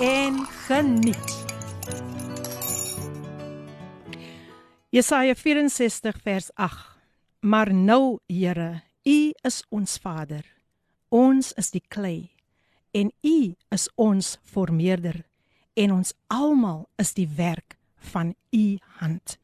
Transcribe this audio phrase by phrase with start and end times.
[0.00, 1.46] en geniet.
[4.88, 6.98] Jesaja 64 vers 8.
[7.40, 10.44] Maar nou, Here, U is ons Vader.
[11.08, 12.30] Ons is die klei
[12.90, 15.22] en U is ons vormeerder
[15.74, 17.76] en ons almal is die werk
[18.12, 19.38] van U hand.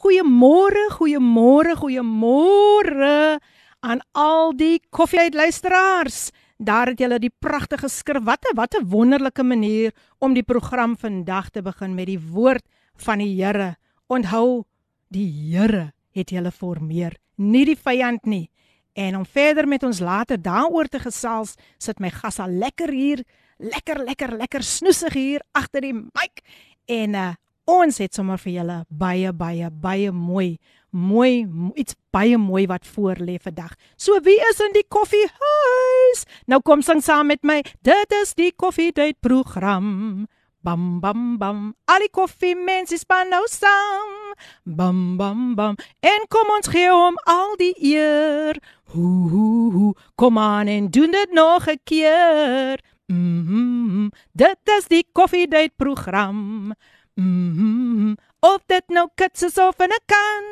[0.00, 3.38] Goeiemôre, goeiemôre, goeiemôre
[3.80, 6.30] aan al die koffieuitluisteraars.
[6.60, 8.24] Daar het julle die pragtige skrif.
[8.24, 12.64] Wat 'n wat 'n wonderlike manier om die program vandag te begin met die woord
[12.96, 13.76] van die Here.
[14.06, 14.64] Onthou,
[15.08, 18.50] die Here het julle formeer, nie die vyand nie.
[18.92, 23.24] En om verder met ons later daaroor te gesels, sit my gas al lekker hier,
[23.60, 26.42] lekker lekker lekker snoesig hier agter die mic
[26.88, 27.32] en uh,
[27.70, 30.56] ons het sommer vir julle baie baie baie mooi
[30.90, 31.46] mooi
[31.78, 33.76] iets baie mooi wat voor lê vandag.
[33.96, 35.99] So wie is in die koffiehuis?
[36.45, 37.61] Nou kom sing saam met my.
[37.81, 40.27] Dit is die koffiedייט program.
[40.65, 41.75] Bam bam bam.
[41.85, 44.33] Al die koffie mense span nou saam.
[44.63, 45.77] Bam bam bam.
[46.01, 48.57] En kom ons gee hom al die eer.
[48.93, 49.93] Ho ho ho.
[50.15, 52.81] Kom aan en doen dit nog 'n keer.
[53.07, 53.63] Mhm.
[53.85, 56.73] Mm dit is die koffiedייט program.
[57.15, 57.25] Mhm.
[57.25, 60.45] Mm of dit nou kits is of in 'n kan.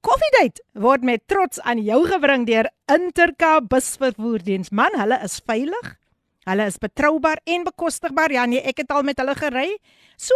[0.00, 4.70] Koffiedייט word met trots aan jou gebring deur Intercape busvervoerdiens.
[4.70, 5.98] Man, hulle is veilig.
[6.46, 8.32] Hulle is betroubaar en bekostigbaar.
[8.32, 9.78] Ja nee, ek het al met hulle gery.
[10.16, 10.34] So,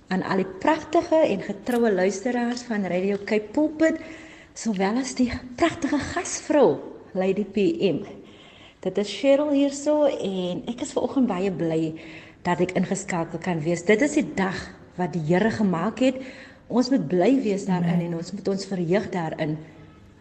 [0.07, 4.01] aan al die pragtige en getroue luisteraars van Radio Cape Pulpit,
[4.53, 6.79] sowel as die pragtige gasvrou
[7.13, 8.03] Lady PM.
[8.83, 11.93] Dit is Cheryl hierso en ek is vanoggend baie bly
[12.43, 13.85] dat ek ingeskakel kan wees.
[13.87, 14.57] Dit is die dag
[14.99, 16.19] wat die Here gemaak het.
[16.67, 19.55] Ons moet bly wees daarin en ons moet ons verheug daarin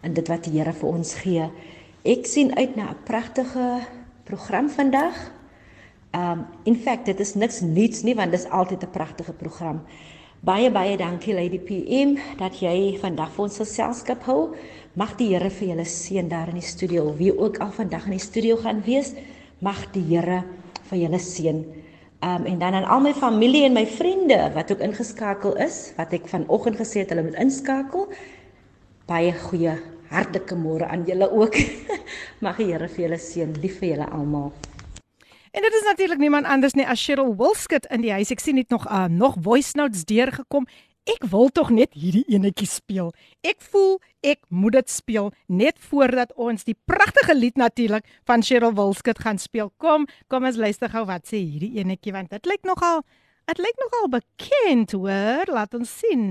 [0.03, 1.49] in dit wat die Here vir ons gee.
[2.07, 3.83] Ek sien uit na 'n pragtige
[4.23, 5.32] program vandag.
[6.13, 9.81] Um in fact dit is niks nuuts nie want dit is altyd 'n pragtige program.
[10.43, 14.55] Baie baie dankie Lady PM dat jy vandag vir ons geselskap hou.
[14.99, 17.13] Mag die Here vir julle seën daar in die studio.
[17.15, 19.13] Wie ook al vandag in die studio gaan wees,
[19.59, 20.43] mag die Here
[20.89, 21.63] vir julle seën.
[22.21, 26.11] Um en dan aan al my familie en my vriende wat ook ingeskakel is, wat
[26.13, 28.11] ek vanoggend gesê het hulle moet inskakel.
[29.07, 29.79] Baie goeie
[30.11, 31.55] hartlike môre aan julle ook.
[32.45, 33.57] mag die Here vir julle seën.
[33.63, 34.51] Lief vir julle almal.
[35.53, 38.31] En dit is natuurlik niemand anders nie as Cheryl Wilskut in die huis.
[38.33, 40.65] Ek sien net nog uh, nog voice notes deurgekom.
[41.05, 43.11] Ek wil tog net hierdie enetjie speel.
[43.45, 48.73] Ek voel ek moet dit speel net voordat ons die pragtige lied natuurlik van Cheryl
[48.73, 49.69] Wilskut gaan speel.
[49.77, 53.03] Kom, kom ons luister gou wat sê hierdie enetjie want dit lyk nogal
[53.51, 55.53] dit lyk nogal bekend hoor.
[55.53, 56.25] Laat ons sien.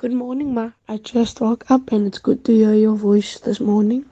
[0.00, 0.70] Good morning ma.
[0.88, 4.06] I just woke up and it's good to hear your voice this morning.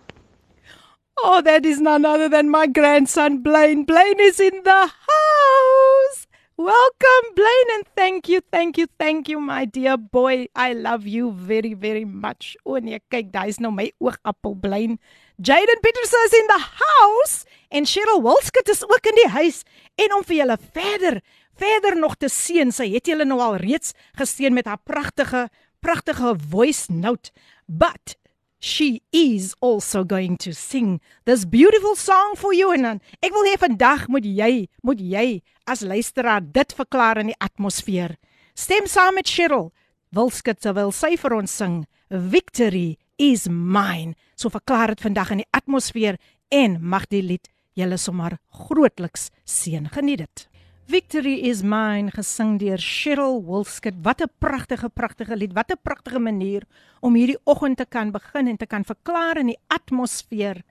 [1.18, 3.84] Oh, that is none other than my grandson Blaine.
[3.84, 6.26] Blaine is in the house.
[6.56, 10.46] Welcome, Blaine, and thank you, thank you, thank you, my dear boy.
[10.54, 12.56] I love you very, very much.
[12.64, 14.98] O nee, kyk, daai is nou my oogappel, Blaine.
[15.42, 19.62] Jaden Peterson is in the house en Cheryl Wilskut is ook in die huis
[19.98, 21.20] en om vir julle verder,
[21.58, 22.70] verder nog te seën.
[22.72, 25.48] Sy het julle nou al reeds geseën met haar pragtige,
[25.80, 27.34] pragtige voice note.
[27.66, 28.16] But
[28.62, 33.56] she is also going to sing this beautiful song for you and ek wil hê
[33.58, 38.14] vandag moet jy moet jy as luisteraar dit verklaar in die atmosfeer.
[38.54, 39.72] Stem saam met Cheryl.
[40.14, 44.14] Wilskut terwyl sy vir ons sing victory is mine.
[44.38, 46.20] So verklaar dit vandag in die atmosfeer
[46.54, 49.90] en mag die lied julle sommer grootliks seën.
[49.90, 50.46] Geniet dit.
[50.86, 53.94] Victory is mine gesing deur Cheryl Wolskut.
[54.02, 55.52] Wat 'n pragtige pragtige lied.
[55.52, 56.62] Wat 'n pragtige manier
[57.00, 60.62] om hierdie oggend te kan begin en te kan verklaar in die atmosfeer.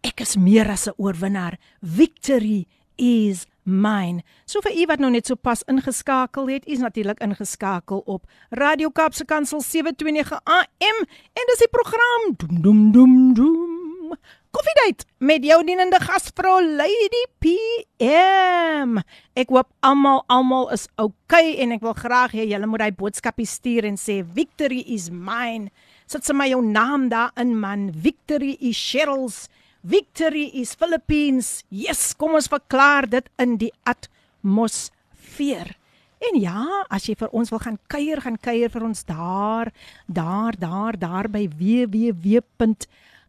[0.00, 1.58] Ek is meer as 'n oorwinnaar.
[1.80, 2.66] Victory
[2.96, 4.22] is mine.
[4.44, 8.90] So vir u wat nou net so pas ingeskakel het, is natuurlik ingeskakel op Radio
[8.90, 10.98] Kaapse Kansel 729 AM
[11.32, 14.16] en dis die program Doem Doem Doem Doem.
[14.55, 18.97] Koffiedייט met jou dienende gasvrou Lady PM.
[19.37, 23.45] Ek hoop almal almal is okay en ek wil graag hê julle moet hy boodskapie
[23.45, 25.67] stuur en sê victory is mine.
[26.07, 27.91] Sit sommer jou naam daar in man.
[27.91, 29.49] Victory is Cheryl's.
[29.83, 31.65] Victory is Philippines.
[31.69, 35.75] Yes, kom ons verklaar dit in die atmosfeer.
[36.17, 39.69] En ja, as jy vir ons wil gaan kuier, gaan kuier vir ons daar,
[40.07, 41.45] daar, daar, daar by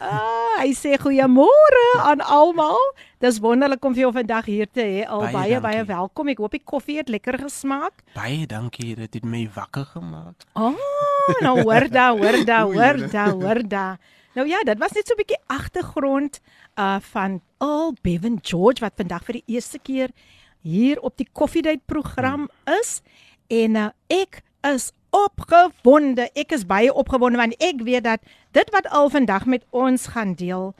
[0.00, 2.80] Ah, hy sê goeiemôre aan almal.
[3.24, 5.06] Dis wonderlik om vir jou vandag hier te hê.
[5.08, 6.28] Al baie baie, baie welkom.
[6.28, 8.04] Ek hoop die koffie het lekker gesmaak.
[8.12, 8.92] Baie dankie.
[8.98, 10.44] Dit het my wakker gemaak.
[10.52, 10.76] Oh,
[11.40, 13.86] nou hoor da, hoor da, hoor da, hoor da.
[14.36, 16.40] Nou ja, dit was net so 'n bietjie agtergrond
[16.76, 20.10] uh van Al Bevan George wat vandag vir die eerste keer
[20.60, 22.50] hier op die Koffiedייט program
[22.80, 23.00] is
[23.48, 24.42] en uh, ek
[24.74, 26.28] is opgewonde.
[26.34, 28.20] Ek is baie opgewonde want ek weet dat
[28.51, 30.73] dit wat al vandag met ons gaan deel,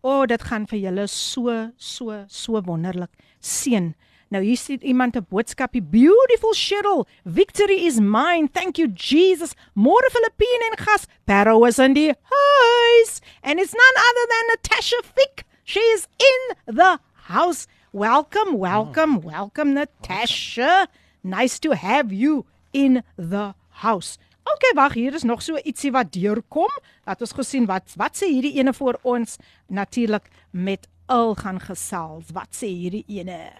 [0.00, 3.92] o, oh, dit gaan vir julle so so so wonderlik seën.
[4.30, 5.82] Nou hier sien iemand 'n boodskapie.
[5.82, 8.48] Beautiful Cheryl, victory is mine.
[8.52, 9.54] Thank you Jesus.
[9.74, 11.06] More Philippine en gas.
[11.24, 13.20] Pero is in die huis.
[13.42, 15.44] And it's none other than Natasha Fick.
[15.64, 17.66] She is in the house.
[17.92, 19.30] Welcome, welcome, oh.
[19.30, 20.60] welcome Natasha.
[20.60, 20.94] Welcome.
[21.22, 24.16] Nice to have you in the house.
[24.44, 26.72] OK, wag, hier is nog so ietsie wat deurkom.
[27.04, 29.36] Laat ons gesien wat wat sê hierdie ene vir ons
[29.68, 32.30] natuurlik met al gaan gesels.
[32.32, 33.50] Wat sê hierdie ene?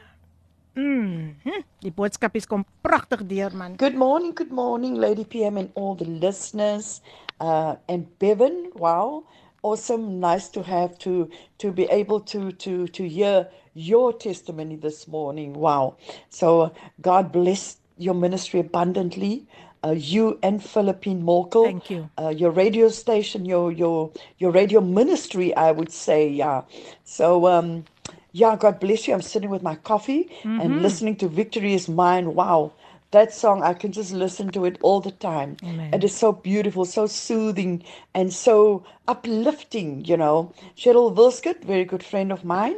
[0.79, 1.35] Mm.
[1.45, 3.77] Hm, die boodskap is kom pragtig deur man.
[3.77, 7.01] Good morning, good morning Lady PM and all the listeners.
[7.41, 9.25] Uh and Bevan, wow.
[9.63, 11.29] Awesome, nice to have to
[11.59, 15.53] to be able to to to hear your testimony this morning.
[15.53, 15.97] Wow.
[16.31, 16.73] So
[17.03, 19.47] God bless your ministry abundantly
[19.85, 21.65] uh, you and Philippine Morkel.
[21.65, 22.11] Thank you.
[22.19, 26.63] Uh, your radio station, your your your radio ministry, I would say, yeah.
[27.05, 27.85] So um,
[28.33, 29.15] yeah, God bless you.
[29.15, 30.61] I'm sitting with my coffee mm-hmm.
[30.61, 32.73] and listening to "Victory Is Mine." Wow,
[33.11, 35.57] that song I can just listen to it all the time.
[35.65, 35.95] Amen.
[35.95, 37.83] It is so beautiful, so soothing,
[38.15, 40.05] and so uplifting.
[40.05, 42.77] You know, Cheryl Wilskut, very good friend of mine.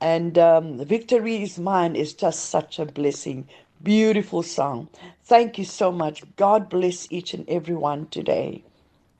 [0.00, 3.48] And um, Victory is Mine is just such a blessing
[3.84, 4.88] Beautiful song.
[5.24, 6.22] Thank you so much.
[6.36, 8.64] God bless each and every one today.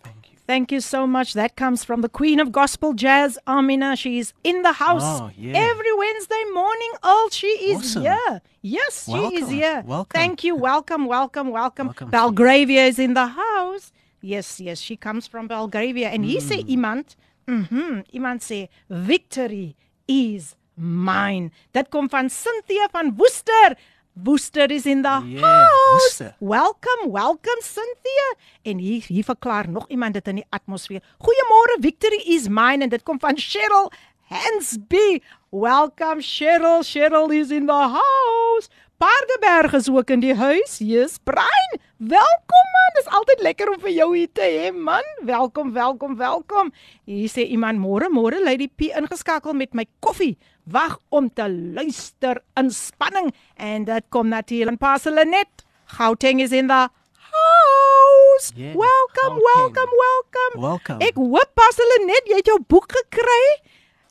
[0.03, 0.39] Thank you.
[0.47, 1.35] Thank you so much.
[1.35, 3.95] That comes from the Queen of Gospel Jazz, Amina.
[3.95, 5.53] She's in the house oh, yeah.
[5.55, 6.93] every Wednesday morning.
[7.03, 8.03] Oh, she is awesome.
[8.03, 8.43] here.
[8.63, 9.31] Yes, welcome.
[9.31, 9.85] she is here.
[9.87, 10.19] Welcome.
[10.19, 10.55] Thank you.
[10.55, 11.89] Welcome, welcome, welcome.
[11.89, 13.93] welcome Belgravia is in the house.
[14.23, 16.09] Yes, yes, she comes from Belgravia.
[16.09, 16.29] And mm.
[16.29, 17.17] he say iemand,
[17.47, 19.77] mhm, iemand say victory
[20.09, 21.53] is mine.
[21.73, 23.77] That kom van Cynthia van Woester.
[24.15, 26.23] Woester is in the yeah, house.
[26.23, 26.35] Woester.
[26.39, 28.35] Welcome, welcome Cynthia.
[28.63, 31.03] En hier hier verklaar nog iemand dit in die atmosfeer.
[31.19, 33.91] Goeiemôre, Victory is mine en dit kom van Cheryl
[34.31, 35.21] Hansby.
[35.51, 36.83] Welcome Cheryl.
[36.83, 38.71] Cheryl is in the house.
[38.97, 40.79] Paardeberg is ook in die huis.
[40.79, 41.79] Yes, Brian.
[41.97, 42.95] Welkom man.
[42.95, 45.03] Dis altyd lekker om vir jou hier te hê man.
[45.27, 46.71] Welkom, welkom, welkom.
[47.05, 50.37] Hier sê iemand môre, môre Lady P ingeskakel met my koffie.
[50.65, 55.65] Wag om te luister in spanning en dit kom natuurlik in Paselenet.
[55.97, 58.53] Gauteng is in the house.
[58.57, 59.45] Yeah, welcome, Gauteng.
[59.45, 60.61] welcome, welcome.
[60.61, 61.05] Welcome.
[61.05, 63.45] Ek hoop Paselenet jy het jou boek gekry.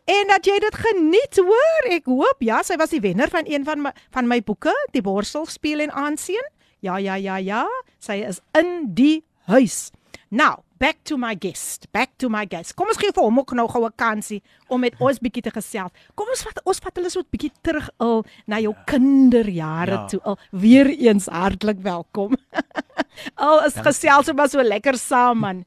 [0.06, 1.90] En dat jy dit geniet, hoor.
[1.96, 5.02] Ek hoop ja, sy was die wenner van een van my van my boeke, Die
[5.02, 6.50] Borsel speel en aanseën.
[6.84, 7.64] Ja, ja, ja, ja.
[8.04, 9.88] Sy is in die huis.
[10.30, 11.88] Now, back to my guest.
[11.96, 12.76] Back to my guest.
[12.76, 15.52] Kom ons gee vir hom ook nou gou 'n kansie om met ons bietjie te
[15.52, 15.92] gesels.
[16.16, 20.08] Kom ons vat ons vat hulle so 'n bietjie terug al na jou kinderjare Ja.
[20.08, 20.20] toe.
[20.24, 22.36] Al weer eens hartlik welkom.
[23.48, 25.66] al is gesels ons maar so lekker saam man.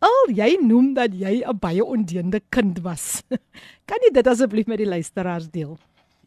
[0.00, 3.22] Al jy noem dat jy 'n baie ondeende kind was.
[3.88, 5.78] kan jy dit asseblief met die luisteraars deel?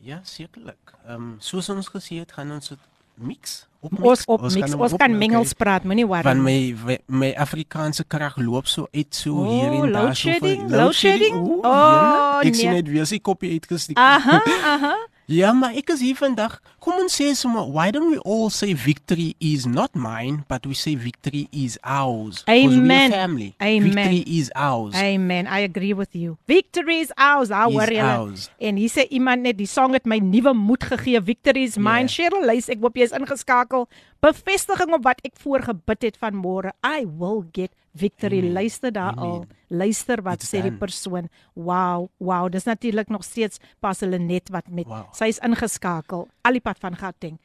[0.01, 0.93] Ja, sekerlik.
[1.07, 2.71] Ehm um, soos ons gesê het, gaan ons
[3.19, 5.57] mix op Ons op mix, gaan ons kan mengels okay.
[5.63, 6.23] praat, moenie worry.
[6.23, 10.15] Van my my- my Afrikaanse krag loop so uit so Oh, hier en daar load
[10.17, 11.35] so vir- shedding, load shedding?
[11.35, 12.81] Oeh, Oh, jene, ek sien nee.
[12.81, 13.97] net weer sy kopie uitgesteek.
[13.97, 14.41] Aha,
[14.73, 14.95] aha.
[15.27, 16.53] Ja, maar ek is hier vandag.
[16.79, 20.71] Kom ons sê sommer, why don't we all say victory is not mine, but we
[20.71, 22.45] say victory is ours.
[22.47, 23.11] Amen.
[23.11, 23.49] family.
[23.59, 23.91] Amen.
[23.91, 24.95] Victory is ours.
[24.95, 25.49] Amen.
[25.51, 26.37] I agree with you.
[26.47, 27.51] Victory is ours.
[27.51, 28.07] I worry julle.
[28.07, 28.47] ours.
[28.55, 31.19] En hier sê iemand net die song het my nuwe moed gegee.
[31.19, 32.07] Victory is mine.
[32.07, 32.13] Ja.
[32.15, 33.83] Cheryl, luister, ek hoop jy is ingeskakel.
[34.23, 36.71] Bevestiging op wat ek voorgebid het van môre.
[36.87, 38.39] I will get victory.
[38.39, 38.53] Amen.
[38.53, 39.23] Luister daar Amen.
[39.23, 39.45] al.
[39.67, 41.29] Luister wat sê die persoon.
[41.53, 42.47] Wow, wow.
[42.51, 45.09] Dis natuurlik nog steeds pas hulle net wat met Wow.
[45.13, 46.27] sy is ingeskakel.
[46.41, 47.37] Al die pad van Gauteng.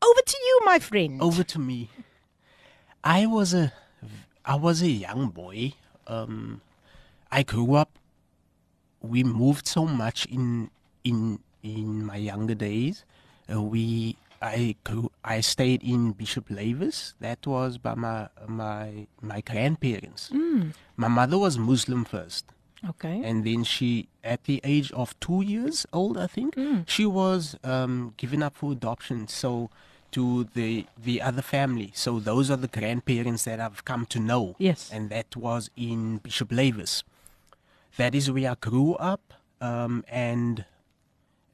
[0.00, 1.20] Over to you my friend.
[1.20, 1.88] over to me.
[3.04, 3.72] I was a
[4.46, 5.72] I was a young boy.
[6.06, 6.60] Um
[7.32, 7.88] I grew up
[9.00, 10.70] we moved so much in
[11.02, 13.04] in in my younger days.
[13.48, 17.14] Uh, we I grew I stayed in Bishop Lavis.
[17.20, 20.30] That was by my my my grandparents.
[20.96, 22.46] My mother was Muslim first
[22.88, 23.20] Okay.
[23.22, 26.56] and then she at the age of two years old i think
[26.86, 29.68] she was um, given up for adoption so
[30.12, 34.56] to the the other family so those are the grandparents that i've come to know
[34.58, 34.88] Yes.
[34.90, 37.02] and that was in bishop lavis
[37.98, 40.64] that is where i grew up um, and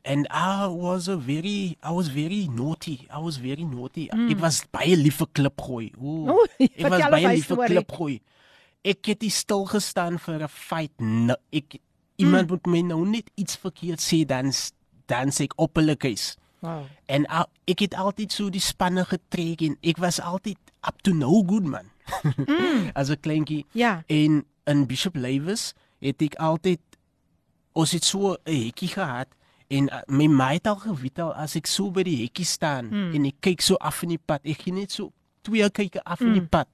[0.06, 3.08] and I was a very I was very naughty.
[3.10, 4.06] I was very naughty.
[4.14, 5.90] Ek was baie lief vir klipgooi.
[5.98, 6.30] Ooh.
[6.36, 7.74] Oeh, ek was baie lief vir storie.
[7.74, 8.16] klipgooi.
[8.86, 10.94] Ek het stil gestaan vir 'n fight.
[11.00, 11.80] No, ek
[12.22, 14.52] iemand moet my nou net iets verkeerd sê dan
[15.10, 16.36] dan sê ek op hulle keus.
[16.62, 16.86] Wow.
[17.06, 21.12] En al, ek het altyd so die spanne getrek en ek was altyd up to
[21.12, 21.90] no good man.
[22.98, 23.66] As 'n kleintjie.
[23.74, 24.02] Ja.
[24.06, 26.80] En in Bishop Lavis het ek altyd
[27.74, 29.28] ons het so 'n hekkie gehad
[29.68, 32.88] en uh, my ma het al geweet al as ek so by die hekkie staan
[32.90, 33.14] Hmm.
[33.14, 34.40] en ek kyk so af in die pad.
[34.44, 36.68] Ek gee net so twee kykke af in die pad.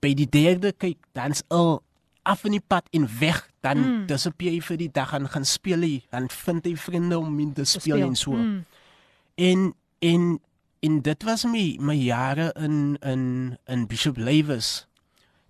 [0.00, 1.82] By die derde kyk dan's al
[2.26, 4.00] af in die pad en weg dan Hmm.
[4.00, 4.06] mm.
[4.06, 7.52] disappear hy vir die dag en gaan speel hy dan vind hy vriende om mee
[7.52, 8.06] te speel, speel.
[8.06, 8.32] en so.
[8.32, 8.64] Mm.
[9.34, 10.40] En en
[10.80, 14.86] en dit was my my jare in in in Bishop Lavis.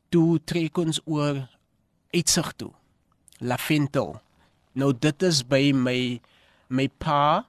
[0.09, 1.49] Toe trek ons oor
[2.15, 2.73] uitsig toe.
[3.39, 4.21] Laventel.
[4.77, 6.21] Nou dit is by my
[6.69, 7.47] my pa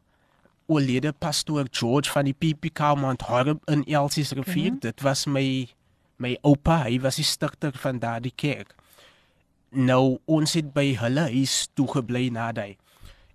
[0.67, 4.71] oorlede pastoor George van die PPK Mount Horeb in Elsies rivier.
[4.71, 4.79] Mm -hmm.
[4.79, 5.67] Dit was my
[6.17, 8.75] my oupa, hy was die stigter van daardie kerk.
[9.69, 12.77] Nou ons het by hulle huis toe gebly na daai.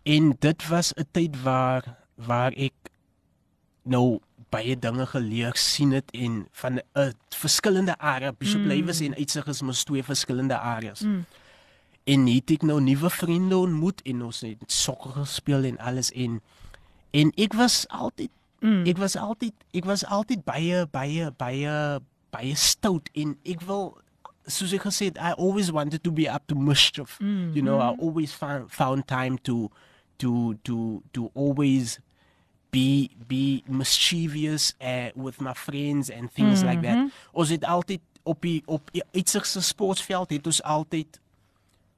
[0.03, 2.73] En dit was 'n tyd waar waar ek
[3.83, 4.21] nou
[4.51, 8.67] baie dinge geleer sien het en van 'n uh, verskillende area Bishop mm.
[8.67, 11.01] Lywes en uitsig is mos twee verskillende areas.
[11.01, 11.25] Mm.
[12.05, 16.41] En het ek nou nuwe vriende ontmoet en ons het sokker gespeel en alles en
[17.13, 18.31] en ek was altyd
[18.61, 18.87] mm.
[18.89, 21.75] ek was altyd ek was altyd baie baie baie
[22.33, 23.93] baie stout en ek wil
[24.51, 27.19] soos ek gesê het I always wanted to be up to mischief.
[27.21, 27.55] Mm.
[27.55, 29.71] You know, I always found found time to
[30.19, 32.01] to to to always
[32.71, 36.71] be be mischievous uh, with my friends and things mm -hmm.
[36.71, 36.99] like that.
[37.33, 41.21] Ons het altyd op die op die uitsigse sportveld het ons altyd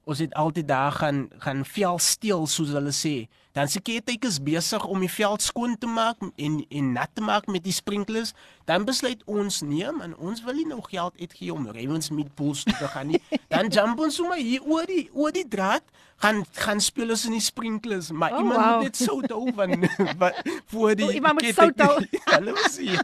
[0.04, 3.16] ons het altyd daar gaan gaan vel steel soos hulle sê.
[3.54, 7.22] Dan se ketek is besig om die veld skoon te maak en en nat te
[7.22, 8.32] maak met die sprinklers.
[8.66, 12.74] Dan besluit ons nee man, ons wil nie nou geld uitgee om Ravens meatballs te
[12.94, 13.20] gaan nie.
[13.54, 15.82] Dan jump ons sommer hier oor die oor die draad
[16.22, 18.74] gaan gaan speel ons in die sprinklers, maar Oh, oh, iemand wow.
[18.74, 19.72] moet net sout hou van
[20.22, 20.36] wat
[20.72, 22.06] voor die O, iemand moet ketek- sout hou.
[22.34, 23.02] Hulle was ja.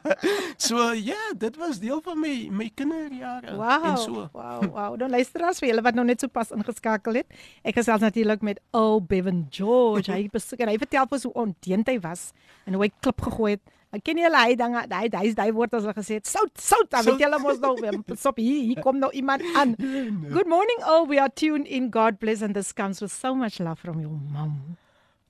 [0.57, 3.85] So ja, dit was deel van my my kinderjare Wow.
[3.91, 4.29] en so.
[4.33, 4.99] Wow, wow.
[4.99, 7.27] Dan luister as vir julle wat nou net so pas ingeskakel het.
[7.67, 10.11] Ek gesels natuurlik met Al Bevan George.
[10.13, 12.31] Hy besoek en hy vertel vir ons hoe ondeend hy was
[12.67, 13.77] en hoe hy klip gegooi het.
[13.91, 16.29] Ek ken julle hy dinge, hy hy daai woord as hulle gesê het.
[16.31, 16.87] Sout, sout.
[16.93, 17.97] Dan weet julle mos nou weer.
[18.15, 19.75] Stop hier, hier kom nou iemand aan.
[20.37, 21.09] Good morning all.
[21.11, 21.91] We are tuned in.
[21.91, 24.79] God bless and this comes with so much love from your mom.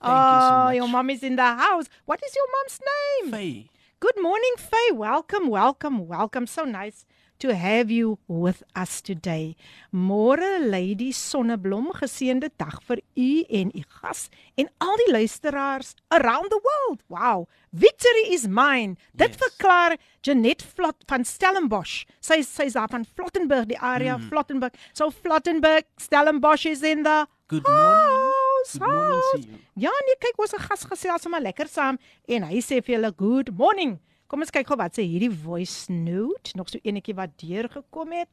[0.00, 0.76] Thank you so oh, much.
[0.76, 1.88] your mom is in the house.
[2.04, 3.32] What is your mom's name?
[3.32, 3.70] Faye.
[4.00, 4.92] Good morning, Faye.
[4.92, 6.46] Welcome, welcome, welcome.
[6.46, 7.04] So nice
[7.40, 9.56] to have you with us today.
[9.92, 13.30] Môre Lady Sonneblom, geseënde dag vir u
[13.60, 14.28] en u gas
[14.60, 17.02] en al die luisteraars around the world.
[17.08, 17.46] Wow.
[17.72, 18.96] Victory is mine.
[19.14, 19.40] Dit Yes.
[19.42, 22.04] verklaar Janet Flot van Stellenbosch.
[22.20, 24.28] Sy sy's daar van Flottenburg, die area Mm.
[24.28, 24.72] Flottenburg.
[24.92, 27.88] So Flottenburg, Stellenbosch is in the Good morning.
[27.88, 28.72] house.
[28.78, 29.58] Good morning to you.
[29.76, 33.50] Ja, nee, kyk, ons gas gesels sommer lekker saam en hy sê vir julle good
[33.56, 33.98] morning.
[34.30, 38.30] Kom ons kyk gou wat sê hierdie voice note, nog so enetjie wat deurgekom het.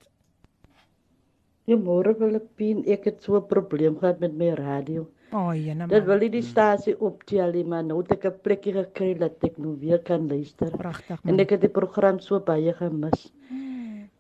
[1.68, 5.08] Goeiemôre Filippien, ek het so 'n probleem gehad met my radio.
[5.34, 6.08] O, oh, jene Dit man.
[6.08, 9.58] wil nie die stasie optel nie, maar nou het ek 'n plekkie gekry dat ek
[9.58, 10.70] nou weer kan luister.
[10.78, 11.40] Pragtig En man.
[11.40, 13.34] ek het die program so baie gemis.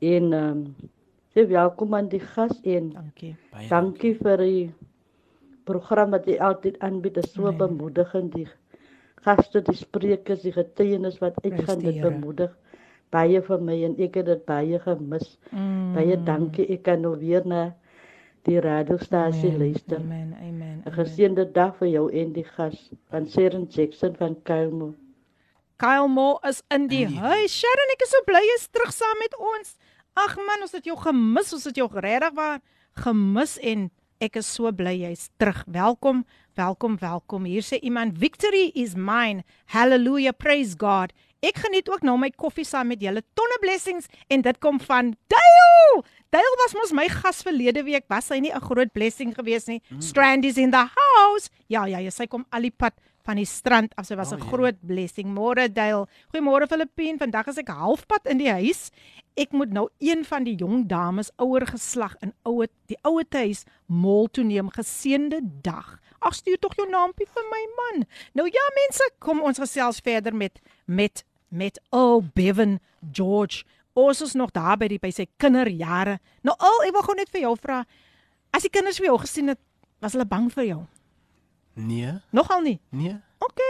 [0.02, 0.76] En ehm um,
[1.36, 3.36] sê welkom aan die gas en Dankie.
[3.52, 4.74] Baie dankie vir die
[5.64, 7.14] program wat jy altyd aanbied.
[7.14, 7.58] Dit is so Nee.
[7.58, 8.48] bemoedigend die
[9.26, 12.54] gaste, die sprekers, die getuienis wat uitgaan dit bemoedig
[13.14, 15.28] baie vir my en ek het dit baie gemis.
[15.52, 15.96] Mm.
[15.96, 16.68] Baie dankie.
[16.76, 17.72] Ek kan nou weer na
[18.48, 20.00] die radiostasie Amen, luister.
[20.00, 20.32] Amen.
[20.40, 20.78] Amen.
[20.78, 20.96] 'n amen.
[20.96, 24.94] Geseënde dag vir jou en die gas van Sharon Jackson van Kuilmo.
[26.08, 27.52] Moore is in die die huis.
[27.52, 29.78] Sharon, ek is so bly jy's terug saam met ons.
[30.16, 31.54] Ag man, ons het jou gemis.
[31.54, 32.60] Ons het jou regtig waar
[32.96, 35.64] gemis en ek is so bly jy's terug.
[35.68, 36.26] Welkom,
[36.58, 37.46] welkom, welkom.
[37.46, 39.44] Hier sê iemand, "Victory is mine.
[39.68, 41.12] Hallelujah, praise God."
[41.44, 43.22] Ek geniet ook nou my koffie saam met julle.
[43.36, 46.04] Tonne blessings en dit kom van Dale.
[46.32, 48.06] Dale was mos my gas verlede week.
[48.10, 49.82] Was hy nie 'n groot blessing geweest nie?
[49.92, 50.02] Mm.
[50.02, 51.50] Strand is in the house.
[51.68, 52.94] Ja, ja, ja, sy kom al die pad
[53.24, 54.08] van die strand af.
[54.08, 54.50] Sy was 'n Oh, ja.
[54.50, 55.28] groot blessing.
[55.28, 56.08] Môre Dale.
[56.34, 57.20] Goeiemôre Filippien.
[57.20, 58.90] Vandag is ek halfpad in die huis.
[59.38, 63.64] Ek moet nou een van die jong dames ouer geslag in ouer die ouer huis
[63.86, 64.70] mol toe neem.
[64.74, 66.00] Geseënde dag.
[66.20, 68.06] Ag stuur tog jou naampie vir my man.
[68.34, 72.80] Nou ja mense, kom ons gesels verder met met met Earl Bevan
[73.12, 73.64] George.
[73.94, 76.18] Ons is nog daar by die by sy kinderjare.
[76.46, 77.84] Nou al, ek wil gou net vir jou vra,
[78.54, 79.60] as die kinders vir jou gesien het,
[80.02, 80.82] was hulle bang vir jou?
[81.78, 82.80] Nee, Nogal nie.
[82.90, 83.14] nee.
[83.40, 83.62] OK.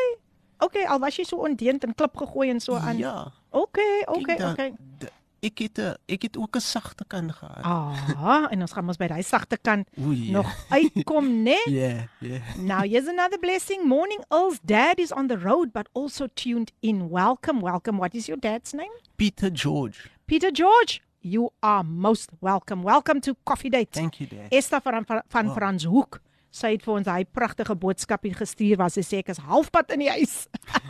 [0.63, 2.97] OK, al was jy so ondeend en klip gegooi en so aan.
[2.97, 3.31] Ja.
[3.51, 3.77] OK,
[4.07, 4.71] OK, kyk dan, OK.
[5.03, 7.63] d- Ek het 'n ek het ook 'n sagte kant gehad.
[7.63, 10.31] Ah, en ons gaan mos by daai sagte kant Oei.
[10.31, 11.57] nog uitkom, né?
[11.81, 12.39] Ja, ja.
[12.57, 13.83] Now, here's another blessing.
[13.85, 17.09] Morning, Earl's dad is on the road but also tuned in.
[17.09, 17.97] Welcome, welcome.
[17.97, 18.91] What is your dad's name?
[19.15, 20.09] Peter George.
[20.25, 21.01] Peter George.
[21.19, 22.83] You are most welcome.
[22.83, 23.91] Welcome to Coffee Date.
[23.91, 24.51] Thank you, Dad.
[24.51, 25.55] Esther van van, van Wow.
[25.55, 26.19] Frans Hoek.
[26.57, 29.99] Sy het vir ons daai pragtige boodskapie gestuur waar sy sê ek is halfpad in
[30.05, 30.47] die huis.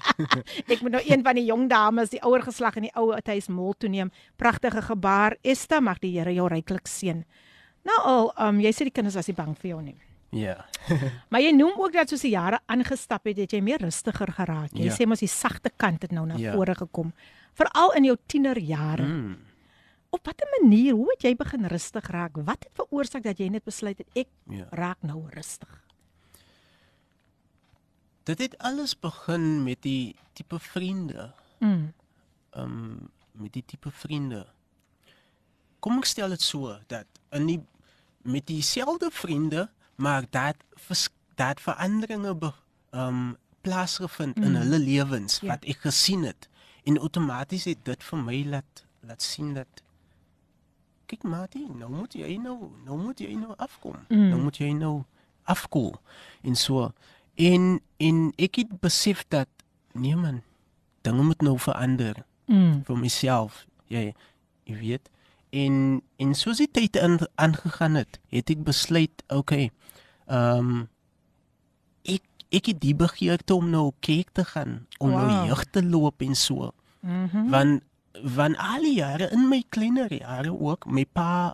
[0.72, 3.50] ek moet nou een van die jong dames, die ouer geslag in die ou huis
[3.52, 4.12] mol toe neem.
[4.40, 5.36] Pragtige gebaar.
[5.44, 7.24] Esther, mag die Here jou ryklik seën.
[7.88, 9.98] Nou al, um, jy sê die kinders was nie bang vir jou nie.
[10.36, 10.58] Ja.
[11.32, 14.72] Maar jy noem ook dat soos die jare aangestap het, het jy meer rustiger geraak.
[14.76, 14.96] Jy Ja.
[14.96, 16.54] sê mos die sagte kant het nou na Ja.
[16.56, 17.14] vore gekom.
[17.56, 19.04] Veral in jou tienerjare.
[19.08, 19.38] Mm.
[20.10, 22.36] Op watter manier, hoe het jy begin rustig raak?
[22.36, 24.68] Wat het veroorsaak dat jy net besluit het ek Ja.
[24.72, 25.84] raak nou rustig?
[28.24, 31.32] Dit het alles begin met die tipe vriende.
[31.60, 31.94] Mm.
[32.58, 34.48] um met die tipe vriende.
[35.80, 37.60] Kom ek stel dit so dat in die
[38.26, 42.50] met dieselfde vriende, maar dat vers, dat veranderinge be,
[42.92, 44.44] um plaasgevind mm.
[44.44, 45.48] in hulle lewens Ja.
[45.54, 46.50] wat ek gesien het
[46.84, 49.84] en outomaties het dit vir my laat laat sien dat
[51.08, 53.96] kyk Mati, nou moet jy nou nou moet jy nou afkom.
[54.10, 54.30] Mm.
[54.32, 55.04] Nou moet jy nou
[55.48, 55.94] afkoel
[56.44, 56.92] en so
[57.36, 59.48] en en ek het besef dat
[59.94, 60.42] nee man,
[61.02, 62.84] dinge moet nou verander Mm.
[62.88, 63.66] vir myself.
[63.92, 64.14] Jy
[64.64, 65.10] jy weet.
[65.52, 66.96] En en soos die tyd
[67.36, 69.72] aangegaan het, het ek besluit, okay.
[70.28, 70.88] Ehm um,
[72.08, 72.24] ek
[72.56, 75.28] ek het die begeerte om nou kerk te gaan, om wow.
[75.28, 76.72] Nou jeug te loop en so.
[77.02, 77.50] Mhm.
[77.52, 77.84] Want
[78.24, 81.54] van al die jare in my kleiner jare ook, my pa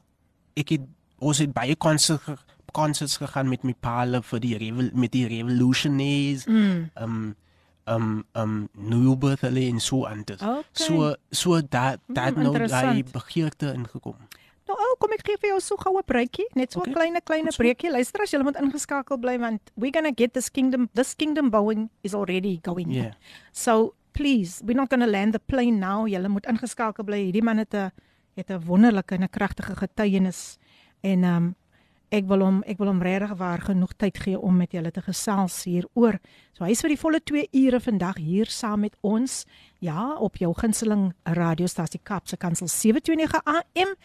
[0.56, 0.82] ek het
[1.19, 2.41] ons het baie konserts
[2.73, 6.89] konserts gegaan met my pa hulle vir die revol, met die revolutionaries Mm.
[7.02, 7.36] um
[7.86, 10.41] um um Newbirth hulle en so aan dit.
[10.41, 10.63] Okay.
[10.71, 14.15] So so dat dat Hmm, nou daai begeerte ingekom.
[14.67, 17.21] Nou, ou, kom ek gee vir jou so goue breekie, net so 'n Okay, kleine
[17.21, 17.62] kleine so.
[17.63, 17.91] breekie.
[17.91, 21.49] Luister as jy moet ingeskakel bly want we're going to get this kingdom this kingdom
[21.49, 22.89] going is already going.
[22.91, 23.13] Yeah.
[23.52, 26.08] So please, we're not going to land the plane now.
[26.08, 27.26] Jy moet ingeskakel bly.
[27.28, 27.91] Hierdie man het 'n
[28.36, 30.58] het 'n wonderlike en 'n kragtige getuienis
[31.02, 31.56] en um
[32.13, 35.02] ek wil hom ek wil hom regtig waar genoeg tyd gee om met julle te
[35.02, 36.19] gesels hieroor.
[36.54, 39.45] So hy's vir die volle 2 ure vandag hier saam met ons.
[39.80, 43.95] Ja, op jou gunsteling radiostasie Kapse Kansel 729 AM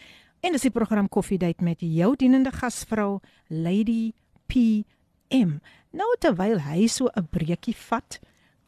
[0.41, 4.13] en dis die program Coffee Date met jou dienende gasvrou Lady
[4.47, 5.59] PM.
[5.91, 8.19] Nou terwyl hy so 'n breekie vat,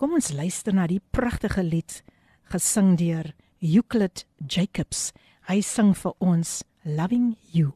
[0.01, 1.99] kom ons luister na die pragtige lied
[2.49, 3.27] gesing deur
[3.61, 5.11] Euclid Jacobs.
[5.45, 7.75] Hy sing vir ons Loving You.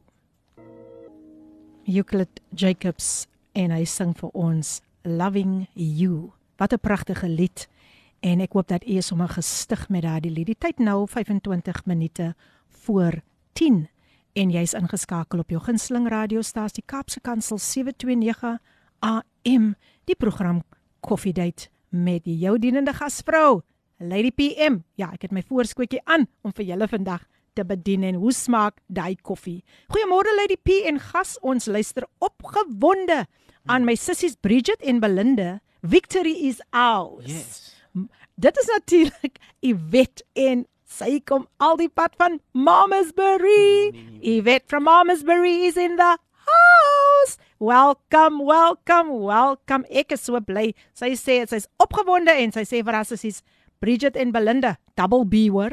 [1.86, 6.32] Euclid Jacobs en hy sing vir ons Loving You.
[6.58, 7.68] Wat 'n pragtige lied.
[8.20, 10.46] En ek hoop dat u is sommer gestig met daardie lied.
[10.46, 12.34] Die tyd nou 25 minute
[12.68, 13.88] voor 10
[14.34, 18.58] en jy's ingeskakel op jou gunsteling radiostasie Kaapse Kansel 729
[18.98, 19.76] AM.
[20.04, 20.64] Die program
[21.00, 23.62] Coffee Date met jou dienende gasvrou,
[23.98, 24.82] Lady PM.
[25.00, 27.24] Ja, ek het my voorskootjie aan om vir julle vandag
[27.56, 29.62] te bedien en hoe smaak daai koffie?
[29.92, 33.24] Goeiemôre Lady P en gas, ons luister opgewonde
[33.66, 35.60] aan my sissies Bridget en Belinda.
[35.82, 37.30] Victory is ours.
[37.30, 37.72] Yes.
[38.36, 43.92] Dit is natuurlik Iwet en sy kom al die pad van Mamasbury.
[44.20, 46.16] Iwet from Mamasbury is in the
[47.58, 49.84] Welcome, welcome, welcome.
[49.90, 50.74] Ek is so bly.
[50.96, 53.42] Sy sê sy's opgewonde en sy sê vir haar sissies
[53.80, 55.72] Bridget en Belinda, double B hoor.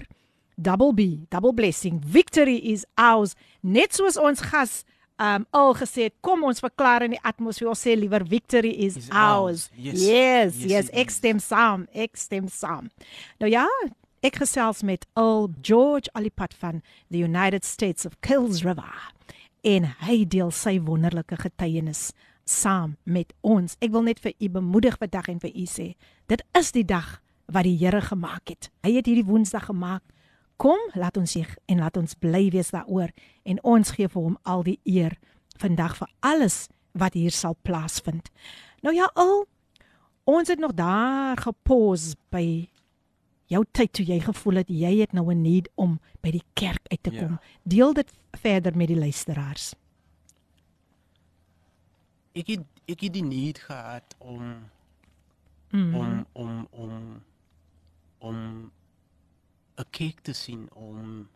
[0.56, 2.00] Double B, double blessing.
[2.06, 3.34] Victory is ours.
[3.64, 4.84] Net soos ons gas
[5.24, 7.70] um al gesê het, kom ons verklaar in die atmosfeer.
[7.74, 9.68] Ons sê liewer victory is, Is ours.
[9.68, 9.70] ours.
[9.76, 10.00] Yes.
[10.04, 11.18] Yes, Yes, yes, ek is.
[11.20, 11.88] stem saam.
[11.94, 12.88] Ek stem saam.
[13.44, 13.68] Nou ja,
[14.24, 16.80] ek gesels met Earl George Alipat van
[17.12, 18.88] the United States of Kills River.
[19.64, 22.10] En hy deel sy wonderlike getuienis
[22.44, 23.78] saam met ons.
[23.80, 25.94] Ek wil net vir u bemoedig vandag en vir u sê,
[26.28, 28.68] dit is die dag wat die Here gemaak het.
[28.84, 30.04] Hy het hierdie Woensdag gemaak.
[30.60, 33.12] Kom, laat ons sig en laat ons bly wees daaroor
[33.48, 35.16] en ons gee vir hom al die eer
[35.60, 38.30] vandag vir alles wat hier sal plaasvind.
[38.84, 39.46] Nou ja, al
[40.28, 42.68] ons het nog daar gepos by
[43.54, 46.82] jou tyd toe jy gevoel het jy het nou 'n need om by die kerk
[46.92, 47.20] uit te Ja.
[47.22, 47.40] kom.
[47.64, 49.74] Deel dit verder met die luisteraars.
[52.34, 54.70] Ek het ek het die need gehad om
[55.74, 55.96] Mm.
[55.96, 57.22] om om om
[58.20, 58.72] om
[59.78, 61.28] 'n kerk te sien om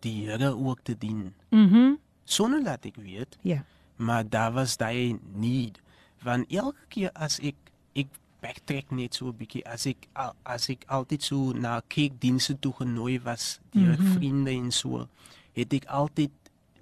[0.00, 1.34] die Here ook te dien.
[1.50, 1.74] Mhm.
[1.76, 3.64] Mm Sonder dat ek weet, ja.
[3.96, 5.80] maar daar was daai need
[6.22, 7.54] want elke keer as ek
[7.92, 8.06] ek
[8.40, 12.72] backtrack net so 'n bietjie as ek al- as ek altyd so na kerkdienste toe
[12.72, 14.04] genooi was deur mm.
[14.06, 14.12] -hmm.
[14.14, 15.08] vriende en so
[15.52, 16.30] het ek altyd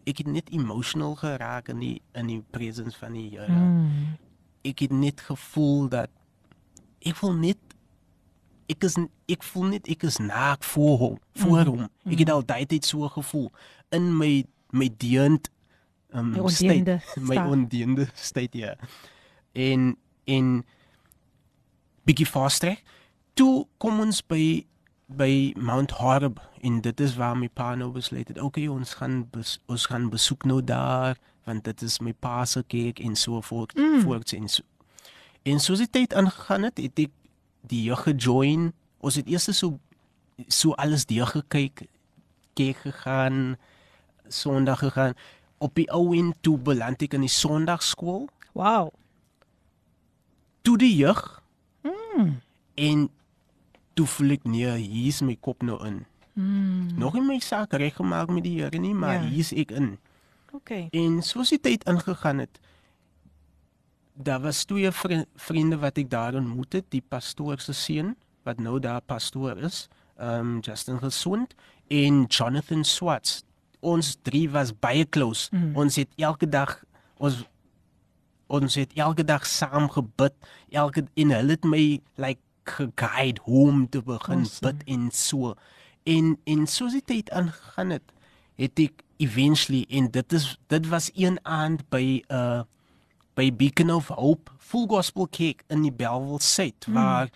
[0.06, 3.52] ek het net emotional geraak in die in die presence van die Here.
[3.52, 4.16] Mm.
[4.62, 6.10] Ek het net gevoel dat
[7.00, 7.56] ek wil net
[8.68, 11.68] ek is ek voel net ek is naak voor hom, voor Mhm.
[11.68, 11.88] hom.
[12.04, 13.50] Ek het al daai tyd so gevoel
[13.90, 15.50] in my my deend
[16.12, 17.48] um, My ondeende my staat.
[17.50, 18.76] ondeende state ja.
[19.52, 20.64] En en
[22.08, 22.78] bietjie vaster.
[23.36, 24.64] Toe kom ons by
[25.08, 28.40] by Mount Horeb en dit is waar my pa nou besluit het.
[28.44, 31.16] Okay, ons gaan bes, ons gaan besoek nou daar
[31.48, 34.02] want dit is my pa se kerk en so voort Mm.
[34.04, 34.62] voort en so.
[35.48, 37.12] En soos die tyd aangegaan het, het ek
[37.68, 38.72] die jeug gejoin.
[39.00, 39.78] Ons het eers so
[40.48, 41.88] so alles deur gekyk,
[42.54, 43.56] kerk gegaan,
[44.28, 45.14] Sondag gegaan.
[45.58, 48.28] Op die ou en toe beland ek in die Sondagskool.
[48.52, 48.92] Wow.
[50.62, 51.38] Toe die jeug
[52.18, 52.40] Mm.
[52.74, 53.09] en
[53.94, 56.04] toe voel ek nee, hier is my kop nou in.
[56.38, 56.98] Mm.
[56.98, 59.28] Nog nie my saak reggemaak met die Here nie, maar Ja.
[59.28, 59.98] hier is ek in.
[60.52, 60.88] Okay.
[60.90, 62.61] En soos die tyd ingegaan het,
[64.14, 68.59] daar was twee vri vriende wat ek daar ontmoet het, die pastoor se seun wat
[68.59, 71.54] nou daar pastoor is, um Justin Gesond
[71.88, 73.42] en Jonathan Swarts.
[73.81, 75.48] Ons drie was baie close.
[75.52, 75.76] Mm.
[75.76, 76.83] Ons het elke dag
[77.18, 77.44] ons
[78.48, 80.34] ons het elke dag saam gebid.
[80.70, 84.72] Elke en hulle het my like geguide hoe om te begin Awesome.
[84.72, 85.54] bid en so.
[86.02, 88.12] En en soos die tyd aangegaan het,
[88.56, 92.64] het ek eventually en dit is dit was een aand by uh
[93.38, 96.94] by Beacon of Hope Full Gospel Kerk in die Bellville Suid mm.
[96.94, 97.30] waar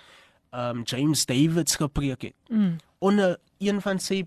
[0.51, 2.35] um James Davids gepreek het.
[2.48, 2.77] Mm.
[2.98, 4.25] Onder een van sy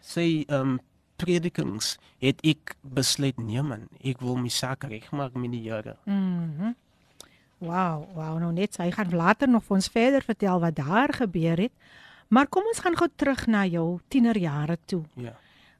[0.00, 0.78] sy um
[1.18, 5.96] predikings het ek besluit nee man, ek wil my saak regmaak met die Here.
[6.06, 6.74] Mhm.
[7.58, 11.58] Wow, wow, nou net hy gaan later nog vir ons verder vertel wat daar gebeur
[11.58, 11.72] het.
[12.30, 15.02] Maar kom ons gaan gou terug na jou tienerjare toe.
[15.16, 15.34] Ja.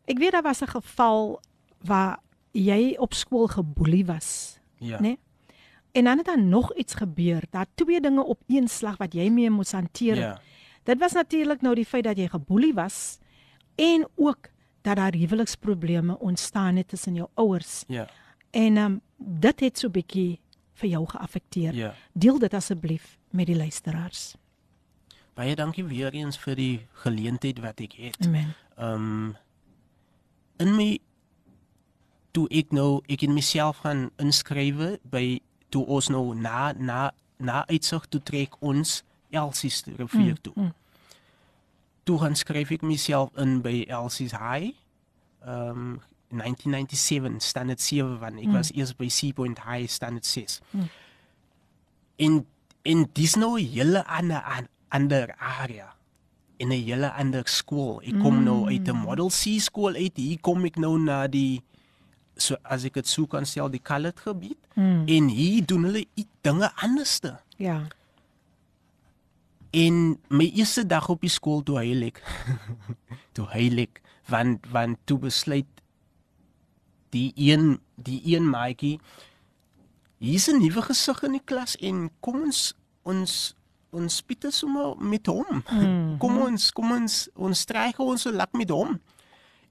[0.09, 1.41] Ek weet daar was 'n geval
[1.85, 2.19] waar
[2.53, 4.99] jy op skool geboelie was, Ja.
[5.01, 5.17] né?
[5.93, 7.43] En dan het daar nog iets gebeur.
[7.51, 10.17] Daar twee dinge op een slag wat jy mee moes hanteer.
[10.17, 10.41] Ja.
[10.83, 13.19] Dit was natuurlik nou die feit dat jy geboelie was
[13.77, 14.49] en ook
[14.83, 17.85] dat daar huweliksprobleme ontstaan het tussen jou ouers.
[17.87, 18.09] Ja.
[18.51, 20.41] En ehm um, dit het so bietjie
[20.73, 21.75] vir jou geaffekteer.
[21.75, 21.95] Ja.
[22.13, 24.35] Deel dit asseblief met die luisteraars.
[25.35, 28.27] Baie dankie weer eens vir die geleentheid wat ek het.
[28.27, 28.55] Amen.
[28.79, 29.37] Um
[30.59, 30.99] in my
[32.35, 35.39] toe ek nou ek in myself gaan inskrywe by
[35.71, 40.53] toe ons nou na na na uitsig toe trek ons Elsie se rivier toe.
[40.57, 40.75] mm.
[42.09, 44.73] Toe gaan skryf ek myself in by Elsie's High.
[45.45, 48.53] Um 1997 standaard 7 want ek Mm.
[48.57, 50.61] was eers by Sea Point High standaard 6.
[50.73, 50.89] Mm.
[52.19, 52.47] En
[52.85, 55.95] en dis nou 'n hele ander an- ander area
[56.59, 58.01] in 'n hele ander skool.
[58.03, 60.17] Ek kom nou uit 'n Model C skool uit.
[60.17, 61.63] Hier kom ek nou na die
[62.37, 65.05] so as ek dit sou kan stel die colored gebied Mm.
[65.09, 67.39] en hier doen hulle i- dinge anderste.
[67.57, 67.89] Ja.
[69.71, 72.23] En my eerste dag op die skool toe huil ek.
[73.37, 75.69] toe huil ek want want toe besluit
[77.17, 78.99] die een die een maatjie
[80.19, 83.55] hier's 'n nuwe gesig in die klas en kom ons ons
[83.91, 85.63] ons spite sommer met hom.
[85.71, 86.19] Mhm.
[86.19, 89.01] Kom ons kom ons ons stryk ons so lak met hom.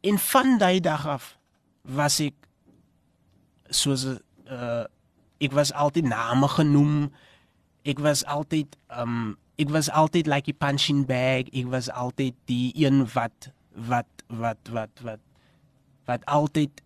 [0.02, 1.38] En van daai dag af
[1.82, 2.36] was ek
[3.70, 4.86] soos 'n uh,
[5.38, 7.12] ek was altyd name genoem.
[7.84, 11.50] Ek was altyd um ek was altyd like 'n punching bag.
[11.54, 15.20] Ek was altyd die een wat wat wat wat wat
[16.06, 16.82] wat altyd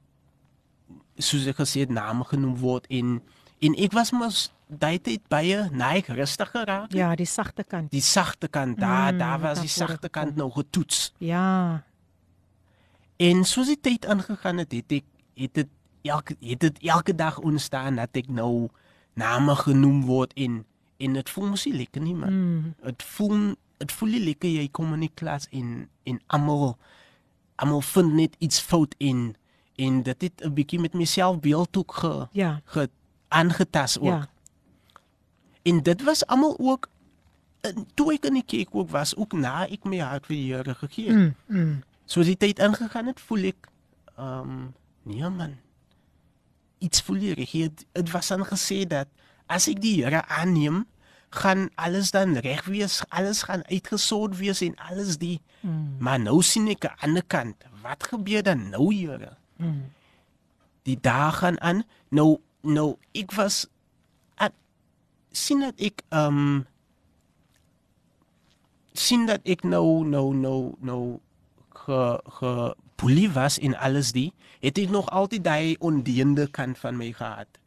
[1.17, 3.21] soos ek gesê het name genoem word en
[3.59, 6.93] en ek was mos daai tyd baie neig rustig geraak.
[6.95, 7.91] Ja, die sagte kant.
[7.91, 11.13] Die sagte kant daar Mm, daar was die sagte kant nou getoets.
[11.17, 11.83] Ja.
[13.17, 15.03] En soos die tyd aangegaan het, het ek
[15.35, 15.67] het dit
[16.01, 18.69] elke het dit elke dag ontstaan dat ek nou
[19.13, 20.65] name genoem word en
[21.01, 22.33] en dit voel mos nie lekker nie man.
[22.33, 22.73] Mm.
[22.85, 26.75] Dit voel dit voel nie lekker jy kom in die klas en en almal
[27.61, 29.31] almal vind net iets fout in
[29.81, 32.61] en dit het 'n bietjie met myself beeld ook ge, Ja.
[32.65, 32.89] ge
[33.27, 34.05] aangetas ook.
[34.05, 34.29] Ja.
[35.61, 36.89] En dit was almal ook
[37.93, 40.75] toe ek in die kerk ook was, ook na ek my hart vir die Here
[40.75, 41.17] gegee het.
[41.47, 41.57] Mm.
[41.57, 41.83] Mm.
[42.05, 43.67] Soos die tyd ingegaan het, voel ek
[44.17, 45.57] ehm um, nee man.
[46.79, 47.35] Iets voel hier.
[47.35, 49.07] Dit dit was dan gesê dat
[49.51, 50.85] as ek die Here aanneem,
[51.31, 55.39] gaan alles dan reg wees, alles gaan uitgesort wees en alles die.
[55.61, 55.99] Mm.
[56.03, 59.35] Maar nou sien ek aan die ander kant, wat gebeur dan nou, Here?
[59.57, 59.91] Mm.
[60.87, 61.85] Die dae gaan aan.
[62.09, 63.65] Nou nou ek was
[64.37, 64.53] at,
[65.31, 66.59] sien dat ek ehm um,
[68.91, 71.03] sien dat ek nou nou nou nou
[71.85, 72.01] ge
[72.37, 72.51] ge
[72.99, 77.60] boelie was en alles die het ek nog altyd daai ondeende kant van my gehad.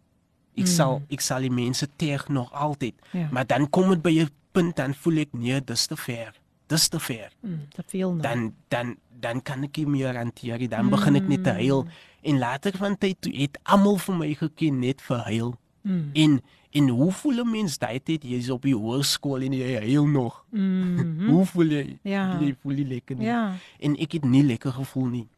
[0.55, 0.71] Ek mm.
[0.71, 2.95] sal ek sal die mense teeg nog altyd.
[3.11, 3.29] Ja.
[3.31, 6.33] Maar dan kom dit by 'n punt dan voel ek nee, dis te ver.
[6.67, 7.33] Dis te ver.
[7.40, 7.69] Mm.
[7.75, 8.23] Te veel nou.
[8.23, 10.69] Dan dan dan kan ek nie meer hanteer nie.
[10.69, 11.87] Dan begin ek net te huil
[12.23, 15.55] en later van tyd toe het almal vir my geken net vir huil.
[15.83, 16.11] Mm.
[16.12, 16.43] En
[16.75, 20.45] en hoe voel 'n mens daai tyd jy's op die hoërskool en jy huil nog?
[20.51, 21.29] Mm.
[21.31, 21.99] Hoe voel jy?
[22.03, 22.40] Ja.
[22.40, 23.27] Jy voel nie lekker nie.
[23.27, 23.55] Ja.
[23.79, 25.29] En ek het nie lekker gevoel nie.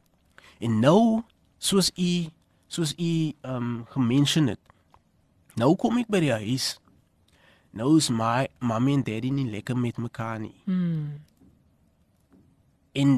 [0.59, 1.23] En nou
[1.59, 2.29] soos u
[2.69, 4.59] soos u ehm um, gemention het.
[5.57, 6.75] Nou kom ek by die huis.
[7.77, 10.55] Nou is my mommy en daddy nie lekker met mekaar nie.
[10.69, 11.17] Mm.
[12.97, 13.17] En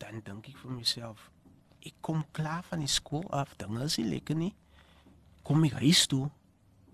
[0.00, 1.30] dan dink ek vir myself,
[1.84, 4.52] ek kom klaar van die skool af, dinge is nie lekker nie.
[5.46, 6.26] Kom ek huis toe,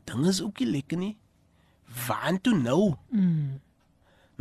[0.07, 1.17] dinge is ook nie lekker nie.
[2.07, 2.95] Waar toe nou?
[3.11, 3.61] Mm.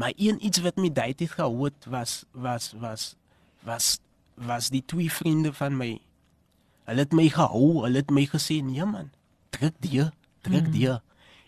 [0.02, 3.16] Maar een iets wat my daai tyd gehou het was was was
[3.66, 4.00] was
[4.36, 5.92] was die twee vriende van my.
[6.92, 9.12] Hulle het my gehou, hulle het my gesê, "Nee man,
[9.56, 10.04] druk die,
[10.44, 10.72] druk Mm.
[10.72, 10.90] die."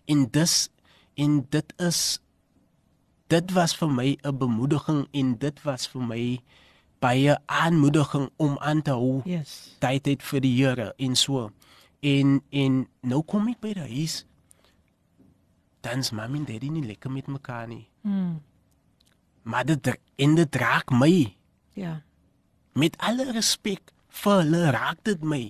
[0.07, 0.69] En dis
[1.15, 2.19] en dit is
[3.27, 6.39] dit was vir my 'n bemoediging en dit was vir my
[6.99, 9.75] baie aanmoediging om aan te hou Yes.
[9.79, 11.51] tyd het vir die Here en so.
[12.01, 14.25] En en nou kom ek by die huis.
[15.81, 17.87] Dan's mamma en daddy nie lekker met mekaar nie.
[18.01, 18.41] Mm.
[19.43, 21.35] Maar dit dra- en dit raak my.
[21.73, 22.01] Ja.
[22.73, 25.43] Met alle respek vir hulle raak dit my.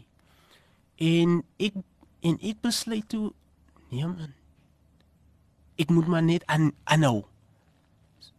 [1.04, 1.76] En ek
[2.24, 3.34] en ek besluit toe
[3.92, 4.34] nee man.
[5.76, 7.24] Ek moet maar net aan aanhou.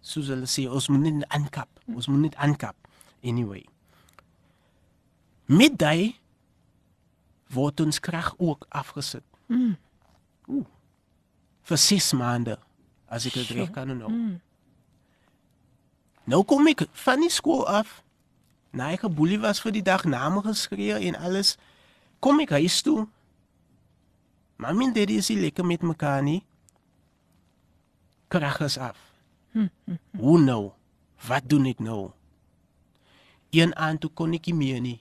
[0.04, 1.68] Soos hulle sê, ons moet net aankap.
[1.90, 2.76] Ons moet net aankap.
[3.24, 3.64] Anyway.
[5.50, 6.14] Met daai
[7.52, 9.24] word ons krag ook afgesit.
[9.46, 9.76] Mm.
[10.48, 10.66] Ooh.
[11.64, 12.58] Vir 6 maande
[13.08, 14.10] as ek dit reg kan onthou.
[14.12, 14.38] Mm.
[16.30, 18.00] Nou kom ek van die skool af.
[18.74, 21.54] Na ek geboelie was vir die dag name geskree en alles.
[22.18, 23.04] Kom ek huis toe.
[24.58, 26.40] Mamma en daddy is nie lekker met mekaar nie.
[28.34, 28.98] Krag is af.
[30.22, 30.72] Hoe nou?
[31.26, 32.10] Wat doen ek nou?
[33.54, 34.98] Een aand toe kon ek nie meer nie.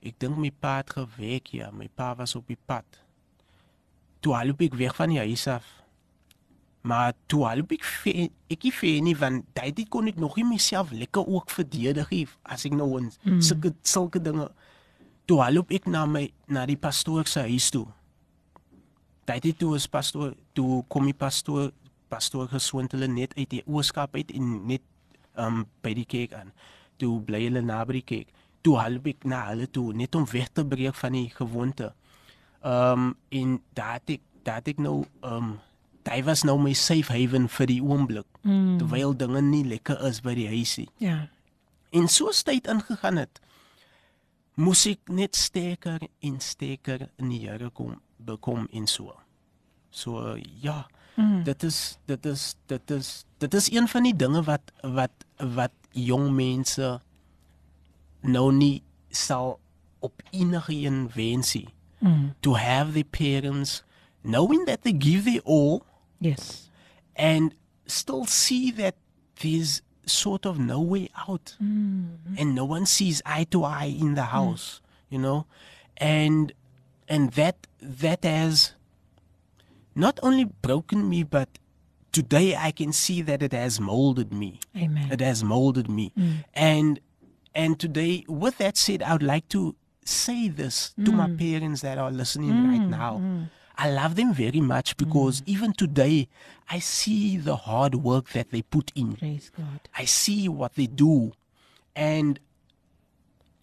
[0.00, 2.86] Ek dink my pa het gewerk ja, my pa was op die pad.
[4.24, 5.66] Toe loop ek weg van die huis af.
[6.82, 10.36] Maar toe loop ek ve- ek nie ver nie want daai tyd kon ek nog
[10.36, 13.40] nie myself lekker ook verdedig nie as ek nou in Mm.
[13.42, 14.48] sulke sulke dinge.
[15.26, 17.86] Toe loop ek na my na die pastoor se huis toe.
[19.26, 21.70] Daai tyd toe is pastoor toe kom die pastoor
[22.10, 24.82] pastoor geswond hulle net uit die ooskap uit en net
[25.38, 26.52] um by die kerk aan.
[26.98, 28.32] Toe bly hulle naby die kerk.
[28.64, 31.92] Toe half ek na hulle toe net om weg te breek van die gewoonte.
[32.64, 35.58] Um en daat ek daat ek nou um
[36.10, 38.26] Dit was nou my safe haven vir die oomblik.
[38.42, 38.78] Mm.
[38.80, 40.88] Terwyl dinge nie lekker is by die huisie.
[40.98, 41.28] Ja.
[41.94, 43.40] En so tyd ingegaan het,
[44.58, 49.14] moes ek net sterker en sterker in die Here kom bekom en so.
[49.90, 50.84] So ja,
[51.16, 51.44] mm.
[51.46, 55.74] dit is dit is dit is dit is een van die dinge wat wat wat
[55.96, 57.00] jong mense
[58.20, 59.58] nou nie sal
[60.00, 61.68] op enige een wensie.
[62.00, 62.34] Mm.
[62.40, 63.82] To have the parents
[64.22, 65.82] knowing that they give their all
[66.20, 66.68] Yes.
[67.16, 67.54] and
[67.86, 68.96] still see that
[69.40, 71.56] there's sort of no way out.
[71.62, 72.38] Mm.
[72.38, 74.28] and no one sees eye to eye in the mm.
[74.28, 74.80] house
[75.10, 75.46] you know?
[75.98, 76.52] And
[77.08, 78.72] and that that has
[79.94, 81.58] not only broken me but
[82.12, 84.60] today i can see that it has molded me.
[84.76, 85.12] Amen.
[85.12, 86.12] it has molded me.
[86.16, 86.44] Mm.
[86.54, 87.00] And
[87.54, 91.38] and today with that said i would like to say this to my mm.
[91.38, 93.20] parents that are listening right now
[93.76, 95.48] i love them very much because mm.
[95.48, 96.28] even today
[96.68, 99.80] i see the hard work that they put in Praise God.
[99.96, 101.32] I see what they do,
[101.94, 102.38] and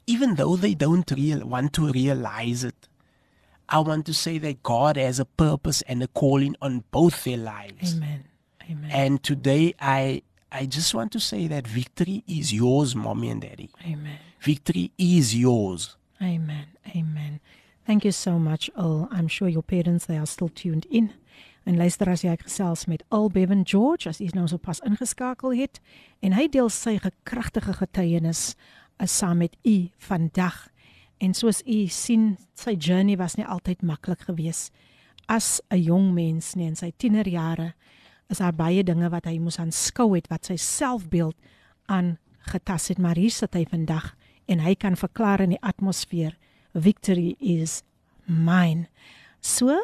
[0.07, 2.87] even though they don't real want to realize it,
[3.69, 7.37] I want to say that God has a purpose and a calling on both their
[7.37, 7.95] lives.
[7.95, 8.23] Amen.
[8.69, 8.91] Amen.
[8.91, 13.69] And today, I I just want to say that victory is yours, mommy and daddy.
[13.85, 14.17] Amen.
[14.39, 15.97] Victory is yours.
[16.21, 16.67] Amen.
[16.95, 17.39] Amen.
[17.87, 19.07] Thank you so much, Al.
[19.11, 21.13] I'm sure your parents they are still tuned in.
[21.63, 24.81] En luister as jy ek gesels met Al Bevan George as hy nou so pas
[24.83, 25.79] ingeskakel het
[26.19, 28.57] en hy deel sy gekragtige getuienis
[28.99, 30.57] is saam met u vandag.
[31.23, 34.75] En soos u sien, sy journey was nie altyd maklik geweest.
[35.31, 37.73] As 'n jong mens nie in sy tienerjare
[38.27, 41.35] is daar baie dinge wat hy moes aanskou het wat sy selfbeeld
[41.87, 42.17] aan
[42.51, 44.13] getas het, maar hier sit hy vandag
[44.45, 46.35] en hy kan verklaar in die atmosfeer
[46.79, 47.81] victory is
[48.25, 48.87] mine.
[49.41, 49.77] So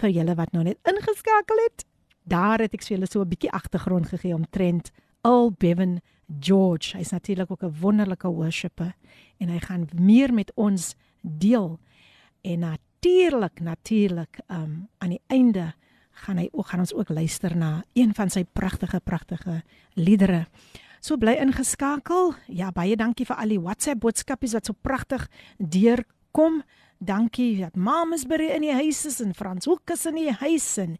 [0.00, 1.84] vir julle wat nou net ingeskakel het,
[2.24, 4.90] daar het ek vir julle so 'n bietjie agtergrond gegee omtrent
[5.22, 6.00] Al Bevan
[6.40, 6.96] George.
[6.96, 8.94] Hy's natuurlik ook 'n wonderlike worshipper
[9.38, 11.78] en hy gaan meer met ons deel.
[12.42, 15.74] En natuurlik, natuurlik, um aan die einde
[16.10, 19.62] gaan hy ook gaan ons ook luister na een van sy pragtige pragtige
[19.94, 20.46] liedere.
[21.06, 22.32] So bly ingeskakel.
[22.50, 25.28] Ja, baie dankie vir al die WhatsApp boodskapies wat so pragtig
[25.62, 26.64] deurkom.
[26.98, 30.32] Dankie dat mam is by in die huis is en Frans ook is in die
[30.40, 30.96] huis en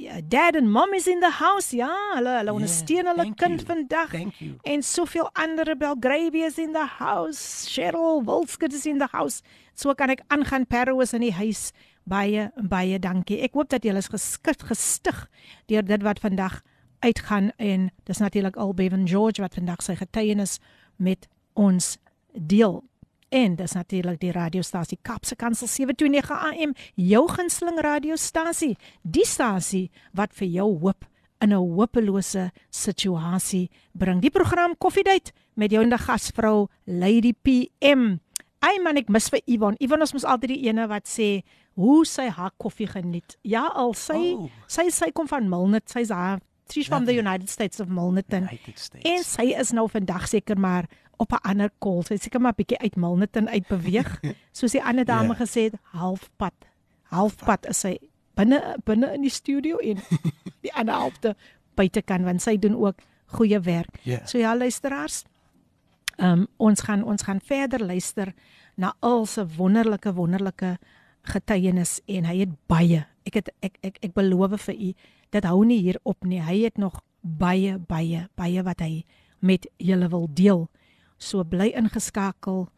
[0.00, 1.76] ja, dad en mom is in the house.
[1.76, 3.68] Ja, hulle hulle ondersteun hulle kind you.
[3.74, 4.16] vandag.
[4.64, 7.68] En soveel ander Belgravia is in the house.
[7.68, 9.42] Cheryl Wolskut is in the house.
[9.74, 11.74] So kan ek aangaan Perro is in die huis.
[12.08, 13.42] Baie baie dankie.
[13.44, 15.26] Ek hoop dat julle is geskit gestig
[15.68, 16.62] deur dit wat vandag
[17.01, 20.59] uitgaan en dis natuurlik al Bevan George wat vandag sy getuienis
[20.95, 21.97] met ons
[22.33, 22.83] deel.
[23.29, 30.33] En dis natuurlik die radiostasie Kapse Kansel 729 AM, jou gunsteling radiostasie, die stasie wat
[30.33, 31.05] vir jou hoop
[31.41, 34.21] in 'n hopelose situasie bring.
[34.21, 38.19] Die program Koffiedייט met jou ende gasvrou Lady PM.
[38.59, 39.75] Ai man, ek mis vir Ivan.
[39.79, 41.43] Ivan ons mos altyd die ene wat sê
[41.75, 43.37] hoe sy haar koffie geniet.
[43.43, 44.49] Ja, al sy Oh.
[44.67, 46.39] sy sy kom van Milnet, sy's haar
[46.72, 47.14] she's from the.
[47.14, 48.48] United States of Milnerton.
[48.74, 48.90] States.
[49.04, 52.02] En sy is nou vandag seker maar op 'n ander kol.
[52.02, 54.20] Sy seker maar bietjie uit Milnerton uit beweeg.
[54.58, 55.44] Soos die ander dame Ja.
[55.46, 56.52] gesê het, halfpad.
[57.02, 57.98] Halfpad is sy
[58.34, 59.98] binne binne in die studio en
[60.62, 61.36] die ander helfte
[61.74, 63.98] buitekant want sy doen ook goeie werk.
[64.02, 64.26] Ja.
[64.26, 65.24] So ja, luisteraars,
[66.18, 68.34] Ehm um, ons gaan ons gaan verder luister
[68.76, 70.78] na al se wonderlike wonderlike
[71.22, 73.06] getuienis en hy het baie.
[73.26, 74.92] Ek het ek ek ek beloof vir u,
[75.30, 76.40] dit hou nie hier op nie.
[76.42, 79.04] Hy het nog baie baie baie wat hy
[79.40, 80.68] met julle wil deel.
[81.18, 82.68] So bly ingeskakel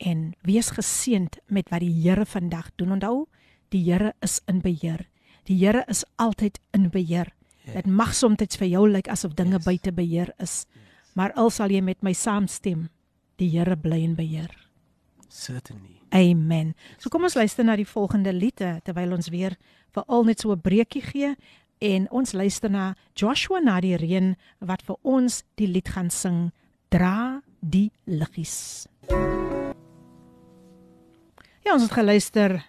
[0.00, 2.92] en wees geseënd met wat die Here vandag doen.
[2.96, 3.26] Onthou,
[3.68, 5.06] die Here is in beheer.
[5.44, 7.32] Die Here is altyd in beheer.
[7.70, 9.64] Dit mag soms vir jou lyk asof dinge Yes.
[9.64, 10.66] buite beheer is.
[11.14, 12.88] Maar al sal jy met my saamstem,
[13.36, 14.50] die Here bly in beheer.
[15.28, 15.99] Certainly.
[16.10, 16.74] Amen.
[16.98, 19.54] So kom ons luister na die volgende lied eh, terwyl ons weer
[19.94, 21.36] vir al net so 'n breekie gee
[21.80, 26.50] en ons luister na Joshua na die reën wat vir ons die lied gaan sing
[26.90, 28.88] Dra die liggies.
[31.62, 32.66] Ja, ons het geluister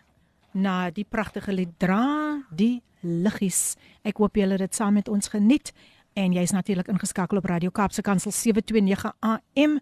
[0.53, 3.75] na die pragtige lied Dra die liggies.
[4.05, 5.73] Ek hoop julle het dit saam met ons geniet
[6.13, 9.79] en jy's natuurlik ingeskakel op Radio Kaapse Kansel 729 AM.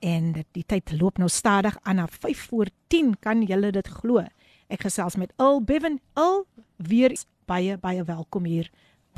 [0.00, 4.24] en die tyd loop nou stadig aan na 5 voor 10 kan julle dit glo.
[4.66, 6.46] Ek gesels met Al Bevan Al
[6.76, 7.14] weer
[7.46, 8.70] baie baie welkom hier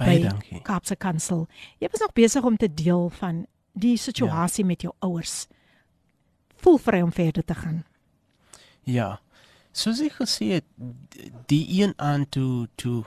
[0.04, 0.60] by dankie.
[0.66, 1.46] Kaapse Kansel.
[1.82, 4.68] Jy was nog besig om te deel van die situasie ja.
[4.68, 5.46] met jou ouers.
[6.62, 7.82] Voel vry om verder te gaan.
[8.88, 9.20] Ja.
[9.72, 10.66] Soos ek gesê het,
[11.48, 13.02] die een aan toe toe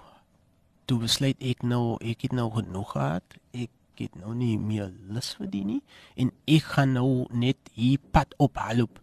[0.86, 3.38] toe besluit ek nou ek het nou genoeg gehad.
[3.54, 3.72] Ek
[4.04, 5.82] het nou nie meer lus vir die nie
[6.16, 9.02] en ek gaan nou net hier pad op haloop.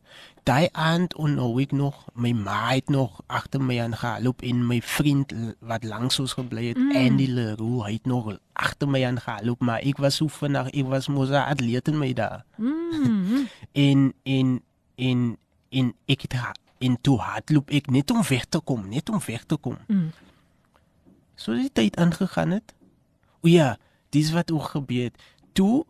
[0.49, 4.80] Daai aand onthou ek nog my ma het nog agter my aan gehaloop en my
[4.82, 6.97] vriend wat langs ons gebly het, mm.
[6.99, 10.90] Andy Leroux, hy het nog agter my aan gehaloop, maar ek was so vinnig, ek
[10.90, 12.43] was mos 'n atleet in my dae.
[12.57, 13.47] Mm.
[13.86, 14.61] en en
[14.97, 15.38] en
[15.70, 16.34] en ek het
[16.82, 19.78] en toe hardloop ek net om weg te kom, net om weg te kom.
[19.86, 20.11] Mm.
[21.38, 22.74] So die tyd aangegaan het.
[23.43, 23.76] O ja,
[24.12, 25.18] dis wat ook gebeur het.
[25.56, 25.84] Toe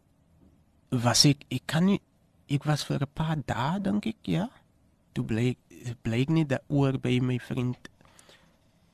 [0.90, 2.00] was ek ek kan nie
[2.52, 4.48] ek was vir 'n paar dae dink ek, ja.
[5.14, 5.56] Toe bly
[6.02, 7.88] bly ek net daaroor by my vriend.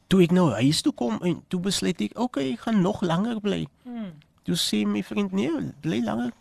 [0.08, 3.40] Toe ek nou huis toe kom en toe besluit ek, okay, ek gaan nog langer
[3.40, 3.66] bly.
[3.84, 4.12] Mm.
[4.44, 5.50] Toe sê my vriend, nee,
[5.80, 6.32] bly langer.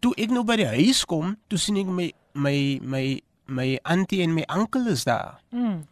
[0.00, 4.22] Toe ek nou by die huis kom, toe sien ek my my my my auntie
[4.22, 5.38] en my oom is daar.
[5.50, 5.84] Mm.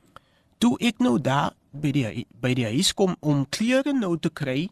[0.58, 4.68] Toe ek nou daar by die by die huis kom om klere nou te kry,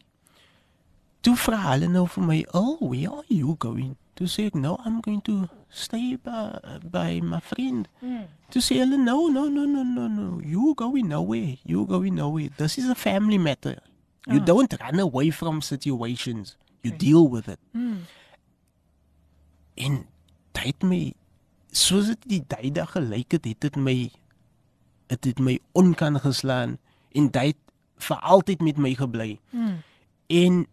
[1.23, 5.47] hulle nou vir my, "Oh, where are you going?" To say, "No, I'm going to
[5.69, 6.59] stay by,
[6.91, 8.25] by my friend." Mm.
[8.49, 10.39] Sê hulle, "No, no, no, no, no, no.
[10.43, 11.57] You going nowhere.
[11.63, 12.49] You going nowhere.
[12.57, 13.77] This is a family matter.
[14.25, 14.45] You Ah.
[14.45, 16.57] don't run away from situations.
[16.83, 17.97] You deal with it." Mm.
[19.73, 20.05] En
[20.51, 21.13] dit het my
[21.71, 24.11] soos dit die tyd gelyk het, het dit my
[25.07, 26.77] het dit my onkan geslaan
[27.11, 27.55] en dit
[27.97, 29.39] vir altyd met my gebly.
[29.49, 29.81] Mm.
[30.27, 30.67] En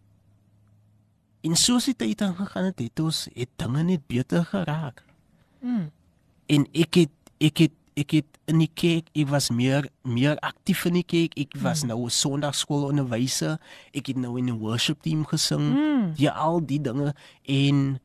[1.41, 5.03] en soos die tyd aangegaan het, het ons het dinge net beter geraak.
[5.59, 5.89] Mm.
[6.45, 10.85] En ek het ek het ek het in die kerk, ek was meer meer aktief
[10.87, 11.35] in die kerk.
[11.39, 13.59] Ek was nou 'n Sondagskoolonderwyser.
[13.93, 15.75] Ek het nou in 'n worship team gesing.
[15.75, 16.13] Mm.
[16.15, 17.13] Ja, al die dinge
[17.45, 17.99] en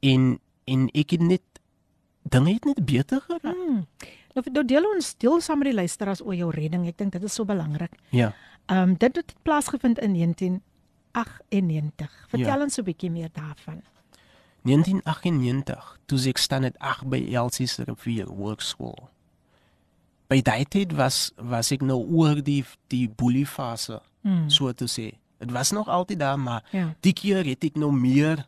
[0.00, 1.42] en en ek het net
[2.22, 3.56] dinge het net beter geraak.
[3.56, 3.86] Mm.
[4.34, 6.86] Nou nou deel ons deel saam met die luisteraars oor jou redding.
[6.86, 7.92] Ek dink dit is so belangrik.
[8.10, 8.34] Ja.
[8.66, 10.14] Ehm um, dit het plaasgevind in
[11.16, 12.26] 1998.
[12.28, 12.62] Vertel Ja.
[12.62, 13.82] ons 'n bietjie meer daarvan.
[14.62, 19.08] 1998, toe ek staan het 8 by Elsie se rivier workskool.
[20.28, 24.50] By daai tyd was was ek nou oor die die boelie fase, Mm.
[24.50, 25.16] so te sê.
[25.38, 26.94] Dit was nog altyd daar, maar Ja.
[27.00, 28.46] die keer het ek nou meer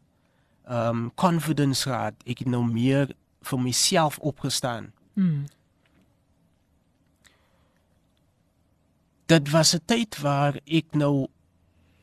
[0.69, 2.15] um confidence gehad.
[2.27, 4.93] Ek het nou meer vir myself opgestaan.
[5.15, 5.45] Mm.
[9.27, 11.27] Dit was 'n tyd waar ek nou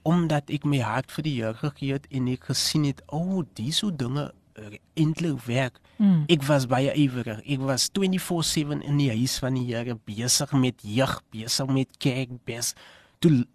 [0.05, 3.43] omdat ek my hart vir die Here gegee het en ek gesien het, o, oh,
[3.57, 4.27] dis hoe dinge
[4.59, 5.79] eh, eintlik werk.
[5.97, 6.25] Mm.
[6.29, 7.41] Ek was baie ywerig.
[7.41, 12.37] Ek was 24/7 in die huis van die Here besig met jeug, besig met kerk,
[12.45, 12.73] bes
[13.19, 13.45] toe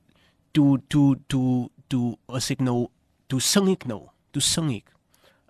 [0.53, 2.89] toe toe toe toe as ek nou
[3.31, 4.91] toe sing ek nou, toe sing ek.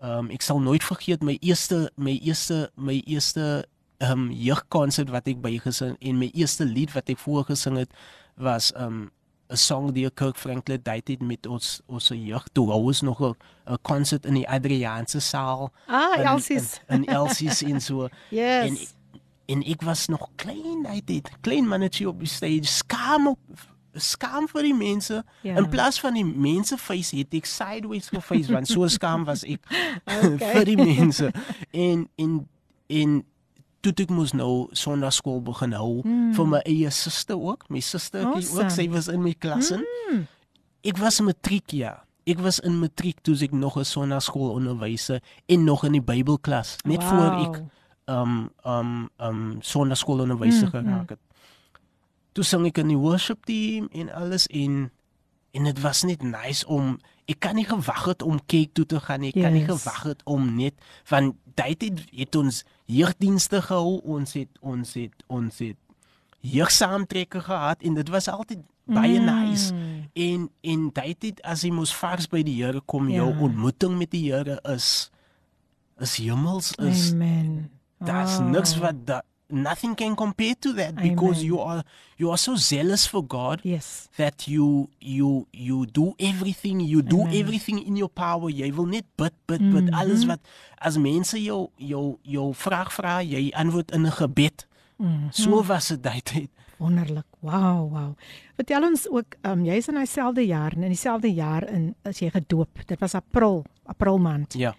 [0.01, 3.65] Ehm um, ek sal nooit vergeet my eerste my eerste my eerste
[4.01, 7.97] ehm um, jeugkonsert wat ek bygesing en my eerste lied wat ek voorgesing het
[8.37, 9.09] was ehm um,
[9.51, 13.21] 'n song deur Kirk Franklin dit het met ons ons jeug toe hou ons nog
[13.21, 13.35] 'n
[13.83, 16.81] konsert in die Adriaanse saal Ah, in- Elsie's.
[16.89, 18.95] in, in Elsie's en so Yes.
[19.47, 23.39] en ek was nog klein hy het klein mannetjie op die stage skaam op
[23.95, 25.57] skaam vir die mense Ja.
[25.57, 29.61] in plaas van die mense face het ek sideways geface want so skaam was ek
[30.07, 30.53] Okay.
[30.55, 31.33] vir die mense
[31.73, 32.49] en en
[32.87, 33.25] en
[33.81, 36.35] toe ek moes nou sonnaarskool begin hou Mm.
[36.35, 38.65] vir my eie suster ook my suster Awesome.
[38.65, 40.27] ook sy was in my klas in Mm.
[40.83, 42.05] Ek was matriek ja.
[42.27, 46.77] Ek was in matriek toe ek nog 'n sonnaarskool onderwyser en nog in die Bybelklas
[46.85, 47.09] net Wow.
[47.09, 47.63] voor ek
[48.09, 50.93] um um um sonnaarskool onderwyser Mm, mm, mm.
[50.93, 51.19] geraak het.
[52.33, 54.91] Toe sang ek in die worship team en alles en
[55.53, 59.01] en dit was net nice om ek kan nie gewag het om kerk toe te
[59.01, 59.33] gaan nie.
[59.35, 59.83] Ek kan nie Yes.
[59.83, 60.75] gewag het om net
[61.05, 64.01] van tyd het, het ons jeugdienste gehou.
[64.05, 65.77] Ons het ons het ons het
[66.41, 69.25] jeugsaamtrekke gehad en dit was altyd baie Mm.
[69.25, 69.73] nice.
[70.13, 70.91] En en
[71.21, 73.41] dit as jy mos vars by die Here kom, jou Ja.
[73.41, 75.11] ontmoeting met die Here is
[76.01, 77.71] is hemels is Amen.
[77.99, 78.49] Daar's Oh.
[78.51, 79.23] niks wat da,
[79.53, 81.47] nothing can compare to that because Amen.
[81.47, 81.83] you are
[82.17, 84.09] you are so zealous for God Yes.
[84.17, 87.35] that you you you do everything you do Amen.
[87.41, 89.95] everything in your power jy wil net bid bid bid Mhm.
[89.95, 90.41] alles wat
[90.79, 94.67] as mense jou jou jou vraag vra jy antwoord in 'n gebed
[94.99, 95.29] Mhm.
[95.33, 97.27] so was dit daai tyd Wonderlik.
[97.41, 98.15] Wow, wow.
[98.57, 102.31] Vertel ons ook, ehm um, jy's in dieselfde jaar in dieselfde jaar in as jy
[102.31, 102.69] gedoop.
[102.87, 104.55] Dit was April, April maand.
[104.55, 104.75] ja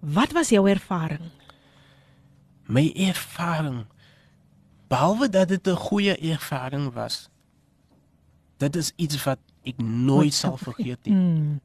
[0.00, 1.20] Wat was jou ervaring?
[2.70, 3.84] My ervaring
[4.88, 7.28] behalwe dat dit 'n goeie ervaring was
[8.58, 11.60] dit is iets wat ek nooit sal vergeet nie Mm.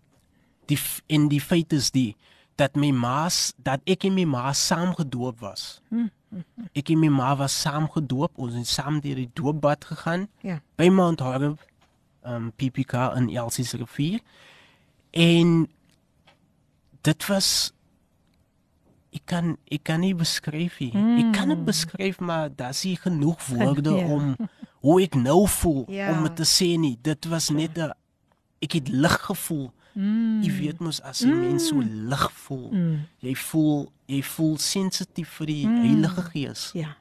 [0.66, 2.16] die en die feit is die
[2.56, 5.82] dat my ma dat ek en my ma saam gedoop was.
[6.74, 10.62] Ek en my ma was saam gedoop, ons het saam deur die doopbad gegaan Ja.
[10.76, 11.60] by Mount Horeb,
[12.24, 14.20] um PPK in Elsie se rivier.
[15.12, 15.68] En
[17.02, 17.74] dit was
[19.16, 20.92] ek kan ek kan nie beskryf nie.
[20.94, 24.06] Ek kan dit beskryf maar daar's nie genoeg woorde Ja.
[24.08, 24.36] om
[24.84, 26.12] hoe ek nou voel Ja.
[26.18, 26.98] om dit te sê nie.
[27.02, 27.92] Dit was net 'n
[28.62, 29.72] ek het lig gevoel.
[29.96, 30.42] Mm.
[30.44, 33.00] Jy weet mos as jy mens so lig voel, Mm.
[33.20, 35.82] jy voel jy voel sensitief vir die Mm.
[35.82, 36.72] Heilige Gees.
[36.74, 36.98] Ja.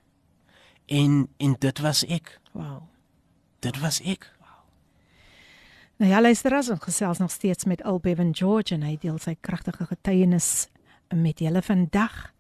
[0.86, 2.40] En en dit was ek.
[2.52, 2.82] Wow.
[3.60, 4.30] Dit was ek.
[5.96, 9.18] Nou ja, luister as ons gesels nog steeds met Al Bevan George en hy deel
[9.18, 10.68] sy kragtige getuienis
[11.22, 12.32] met julle vandag.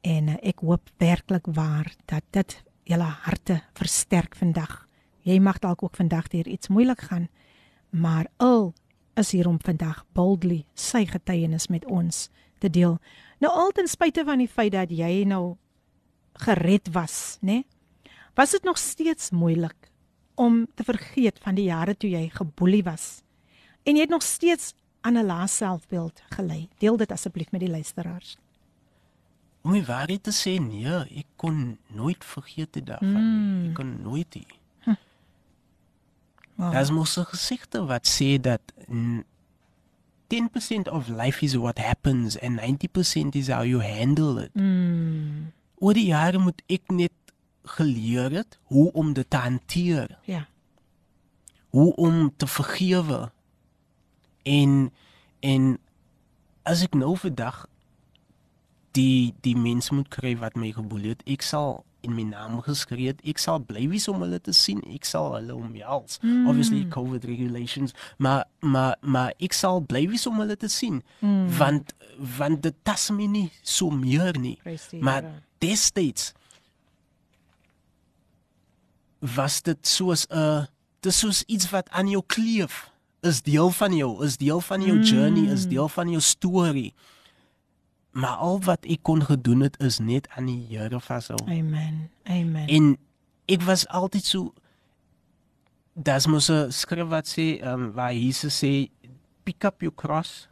[0.00, 4.86] En uh, ek hoop werklik waar dat dit julle harte versterk vandag.
[5.26, 7.28] Jy mag dalk ook vandag deur iets moeilik gaan,
[7.90, 8.74] maar Al
[9.14, 12.98] is hier om vandag boldly sy getuienis met ons te deel.
[13.40, 15.56] Nou al ten spyte van die feit dat jy nou
[16.44, 17.62] gered was, né?
[17.62, 17.66] Nee,
[18.36, 19.90] was dit nog steeds moeilik
[20.34, 23.22] om te vergeet van die jare toe jy geboelie was.
[23.88, 24.74] En jy het nog steeds
[25.06, 26.68] aan 'n lae selfbeeld gelei.
[26.78, 28.36] Deel dit asseblief met die luisteraars.
[29.62, 33.22] Om die waarheid te sê, nee, ek kon nooit vergeet dit daarvan.
[33.22, 33.68] Mm.
[33.68, 34.46] Ek kon nooit nie.
[36.56, 36.72] Wow.
[36.72, 39.22] Daar's mos 'n gesigte wat sê dat mm,
[40.26, 44.54] 10% of life is what happens and 90% is how you handle it.
[44.54, 47.12] Mm, Oor die jare moet ek net
[47.64, 50.18] geleer het hoe om dit te hanteer.
[50.24, 50.46] ja.
[51.68, 53.30] hoe om te vergewe
[54.46, 54.90] en
[55.46, 55.72] en
[56.66, 57.66] as ek nou vandag
[58.96, 63.10] die die mense moet kry wat my geboelie het ek sal in my naam geskree
[63.10, 66.46] het ek sal bly wees om hulle te sien ek sal hulle omhels mm.
[66.50, 71.46] obviously covid regulations maar maar maar ek sal bly wees om hulle te sien mm.
[71.58, 71.94] want
[72.38, 75.42] want dit tas my nie so meer nie Prys die maar Here.
[75.64, 76.32] destyds
[79.36, 80.68] was dit soos 'n
[81.02, 82.86] dis soos iets wat aan jou kleef
[83.22, 86.94] is deel van jou is deel van jou journey is deel van jou storie
[88.16, 92.10] maar al wat ek kon gedoen het is net aan die Here vashou Amen.
[92.24, 92.68] Amen.
[92.68, 92.96] en
[93.46, 94.52] ek was altyd so
[95.96, 98.90] Das mos 'n skrif wat sê um, waar Jesus sê
[99.44, 100.48] pick up your cross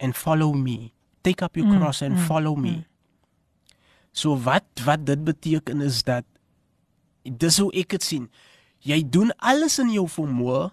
[0.00, 0.90] and follow me.
[1.22, 2.70] Take up your Mm, cross and mm, follow me.
[2.70, 2.84] mm.
[4.12, 6.24] So wat wat dit beteken is dat
[7.22, 8.30] dis hoe ek dit sien.
[8.82, 10.72] Jy doen alles in jou vermoë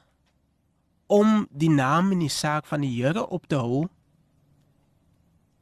[1.07, 3.85] om die naam en die saak van die Here op te hou.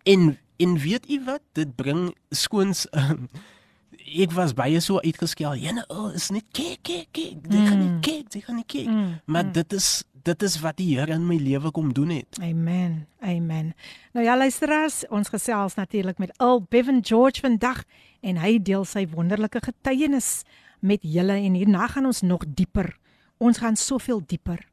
[0.03, 1.41] En en weet u wat?
[1.51, 3.27] Dit bring skoons um,
[4.23, 5.55] ek was baie so uitgeskel.
[5.59, 7.45] Jene, oh, is net kyk kyk kyk.
[7.49, 8.01] Jy gaan nie Mm.
[8.01, 8.87] kyk, jy gaan nie kyk.
[8.87, 9.51] Mm, Maar mm.
[9.51, 12.37] dit is dit is wat die Here in my lewe kom doen het.
[12.41, 13.07] Amen.
[13.19, 13.73] Amen.
[14.13, 17.83] Nou ja, luisteraars, ons gesels natuurlik met Al Bevan George vandag
[18.21, 20.43] en hy deel sy wonderlike getuienis
[20.79, 22.95] met julle en hierna gaan ons nog dieper.
[23.37, 24.63] Ons gaan soveel dieper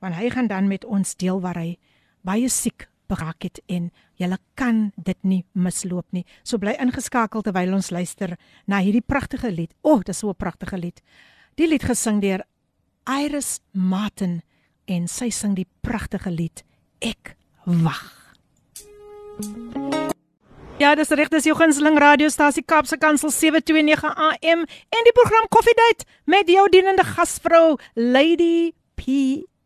[0.00, 1.78] want hy gaan dan met ons deel waar hy
[2.24, 6.24] baie siek beraak het en julle kan dit nie misloop nie.
[6.42, 9.74] So bly ingeskakel terwyl ons luister na hierdie pragtige lied.
[9.82, 11.00] O, oh, dis so 'n pragtige lied.
[11.56, 12.44] Die lied gesing deur
[13.06, 14.42] Iris Martin
[14.86, 16.64] en sy sing die pragtige lied
[17.00, 18.34] Ek wag.
[20.78, 26.04] Ja, dis reg, dis jou gunsteling radiostasie Kaapse Kansel 729 AM en die program Koffiedייט
[26.26, 28.72] met jou dienende gasvrou Lady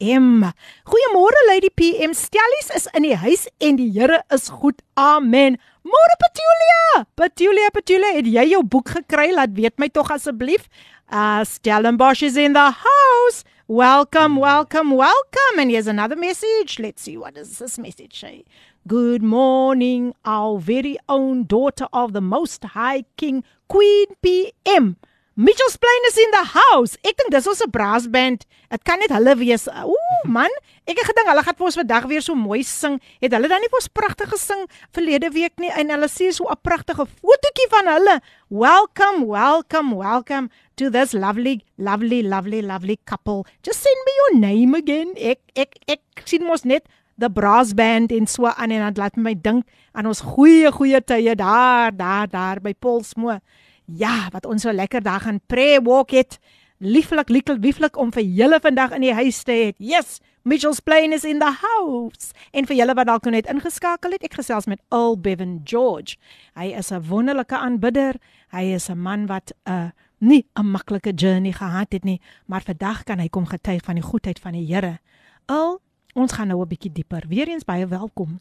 [0.03, 0.51] PM.
[0.83, 2.13] Goeiemôre Lady PM.
[2.13, 4.81] Stellies is in die huis en die Here is goed.
[4.99, 5.55] Amen.
[5.83, 7.05] Môre Petulia.
[7.15, 9.31] Petulia, Petulia, het jy jou boek gekry?
[9.31, 10.67] Laat weet my tog asseblief.
[11.07, 13.43] Uh Stellenbosch is in the house.
[13.67, 15.59] Welcome, welcome, welcome.
[15.59, 16.79] And here's another message.
[16.79, 18.43] Let's see what does this message say.
[18.85, 24.97] Good morning, our very own daughter of the Most High King, Queen PM.
[25.35, 26.93] Mitchells Plain is in the house.
[27.01, 28.45] Ek dink dis ons 'n brass band.
[28.69, 29.65] Dit kan net hulle wees.
[29.65, 30.53] Ooh man,
[30.85, 33.01] ek het gedink hulle gaan vir ons vandag weer so mooi sing.
[33.17, 34.61] Het hulle dan nie vir ons pragtig gesing
[34.93, 38.21] verlede week nie en hulle sien so 'n pragtige fotootjie van hulle.
[38.49, 43.41] Welcome, welcome, welcome to this lovely, lovely, lovely, lovely couple.
[43.63, 45.17] Just send me your name again.
[45.17, 46.85] Ek ek ek sien mos net
[47.17, 51.01] the brass band en so aan en dan laat my dink aan ons goeie goeie
[51.01, 53.41] tye daar, daar, daar by Paulsmoor.
[53.85, 56.39] Ja, wat ons so lekker daar gaan pray walk het.
[56.77, 59.73] Lieflik, lieflik, lieflik om vir julle vandag in die huis te hê.
[59.77, 62.33] Yes, Mitchells Plain is in the house.
[62.51, 66.17] En vir julle wat dalk net ingeskakel het, ek gesels met Earl Bevan George.
[66.59, 68.19] Hy is 'n wonderlike aanbidder.
[68.51, 72.61] Hy is 'n man wat 'n uh, nie 'n maklike journey gehad het nie, maar
[72.61, 74.99] vandag kan hy kom getuig van die goedheid van die Here.
[75.47, 75.79] Earl,
[76.13, 77.23] ons gaan nou 'n bietjie dieper.
[77.27, 78.39] Weereens baie welkom.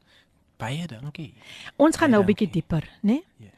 [0.56, 1.34] Baie dankie.
[1.76, 3.22] Ons gaan nou 'n Baie bietjie dieper, né?
[3.38, 3.51] Yes.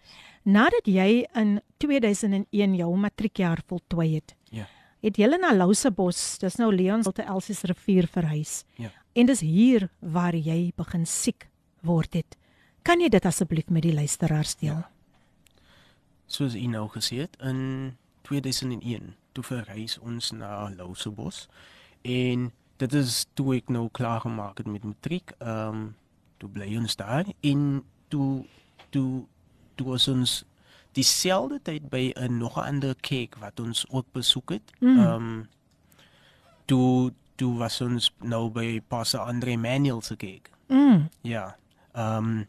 [0.45, 4.67] Nadat jy in 2001 jou matriekjaar voltooi het, Ja.
[5.03, 8.65] het jy na Lousebos, dis nou Leon se Elsies rivier verhuis.
[8.77, 8.91] Ja.
[9.15, 11.49] En dis hier waar jy begin siek
[11.83, 12.37] word het.
[12.83, 14.75] Kan jy dit asseblief met die luisteraars deel?
[14.75, 14.91] Ja.
[16.27, 21.49] Soos u nou gesê het in 2001 toe verhuis ons na Lousebos
[22.03, 25.33] en dit is toe ek nou klaar gemaak het met matriek.
[25.41, 25.95] Ehm um,
[26.39, 28.45] toe bly ons daar en toe
[28.91, 29.25] toe
[29.75, 30.45] toe was ons
[30.95, 34.73] dieselfde tyd by 'n nog 'n ander kerk wat ons ook besoek het.
[34.79, 34.99] Mm.
[34.99, 35.49] Ehm um,
[36.65, 40.51] toe toe was ons nou by Pastor Andre Manuel se kerk.
[40.69, 41.09] Mm.
[41.21, 41.57] Ja.
[41.93, 42.47] Ehm um,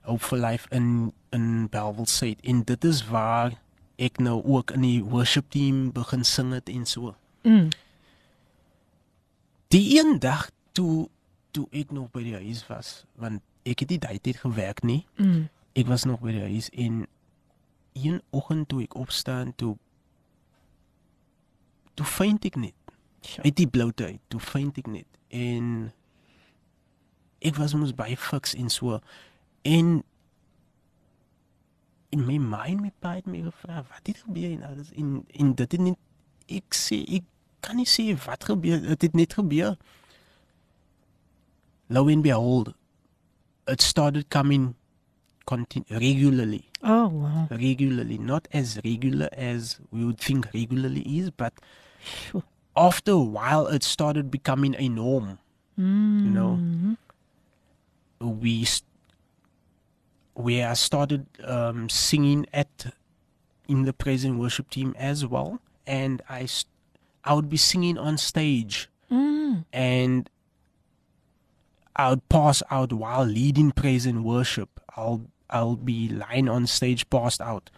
[0.00, 3.52] Hope for Life in in Bellville Suid en dit is waar
[3.96, 7.14] ek nou ook in die worship team begin sing het en so.
[7.42, 7.68] Mm.
[9.68, 11.08] Die een dag toe
[11.50, 15.04] toe ek nog by die huis was, want ek het nie daai tyd gewerk nie.
[15.16, 15.48] Mm.
[15.72, 17.06] Ek was nog by die huis en
[17.92, 19.76] een oggend toe ek opstaan toe
[21.94, 22.76] toe vind ek net.
[23.20, 23.44] Sjoe.
[23.44, 25.18] uit die bloute uit, toe vind ek net.
[25.28, 25.90] En
[27.44, 28.98] ek was mos baie fiks en so.
[29.68, 30.00] En
[32.10, 35.52] in my mind my pa het my gevra wat het gebeur en alles en en
[35.54, 35.98] dit het net
[36.50, 37.28] ek sê ek
[37.62, 39.76] kan nie sê wat gebeur dit het net gebeur.
[41.86, 42.72] Lo and behold
[43.70, 44.74] it started coming
[45.50, 47.46] continu regularly Oh wow.
[47.50, 51.52] regularly not as regular as we would think regularly is but
[52.10, 52.42] Sjoe.
[52.88, 55.38] after a while it started becoming a norm
[55.78, 56.24] Mm.
[56.26, 56.52] you know
[58.20, 58.86] we st-
[60.34, 62.92] where I started um, singing at
[63.68, 66.66] in the praise and worship team as well, and I st-
[67.24, 69.64] I would be singing on stage, Mm.
[69.72, 70.28] and
[71.96, 74.80] I would pass out while leading praise and worship.
[74.96, 77.70] I'll I'll be lying on stage, passed out.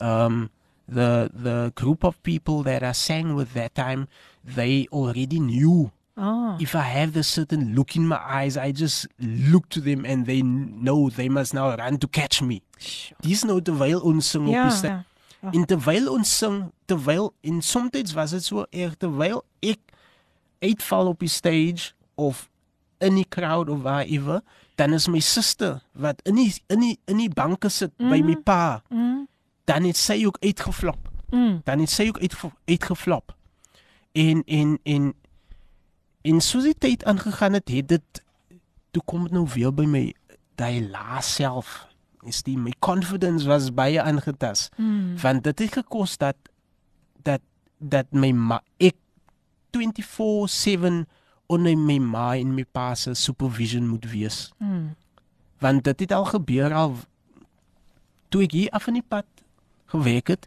[0.00, 0.50] Um,
[0.88, 4.08] the the group of people that I sang with that time,
[4.44, 5.90] they already knew
[6.20, 6.56] Oh.
[6.58, 10.26] if I have this certain look in my eyes, I just look to them and
[10.26, 12.62] they know they must now run to catch me.
[12.78, 13.14] Sjoe.
[13.22, 14.64] Dis nou terwyl ons sing op Ja.
[14.68, 15.04] die stage.
[15.42, 15.50] ja.
[15.52, 19.78] En terwyl ons sing, terwyl en soms was dit so erg terwyl ek
[20.60, 22.48] uitval op die stage of
[23.00, 24.42] in die crowd of wherever,
[24.78, 28.12] dan is my suster wat in die in die in die banke sit mm.
[28.12, 29.26] by my pa, Mm.
[29.66, 31.08] dan het sy ook uitgeflop.
[31.30, 31.60] Mm.
[31.64, 33.34] Dan het sy ook uitge, uitgeflop.
[34.12, 35.10] En en en
[36.22, 38.22] en soos die tyd aangegaan het, het dit
[38.90, 40.04] toe kom dit nou weer by my
[40.54, 41.86] daai laas self.
[42.22, 44.68] Is die my confidence was baie aangetas.
[44.76, 45.18] Mm.
[45.20, 46.36] Want dit het gekos dat
[47.26, 47.42] dat
[47.78, 48.96] dat my ma ek
[49.74, 51.04] 24/7
[51.48, 54.52] onder my ma en my pa se supervision moet wees.
[54.58, 54.94] Mm.
[55.58, 56.96] Want dit het al gebeur al
[58.28, 59.26] toe ek hier af in die pad
[59.88, 60.46] gewerk het.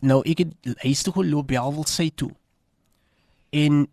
[0.00, 2.30] Nou ek het huis toe geloop by Alwel sy toe.
[3.50, 3.86] En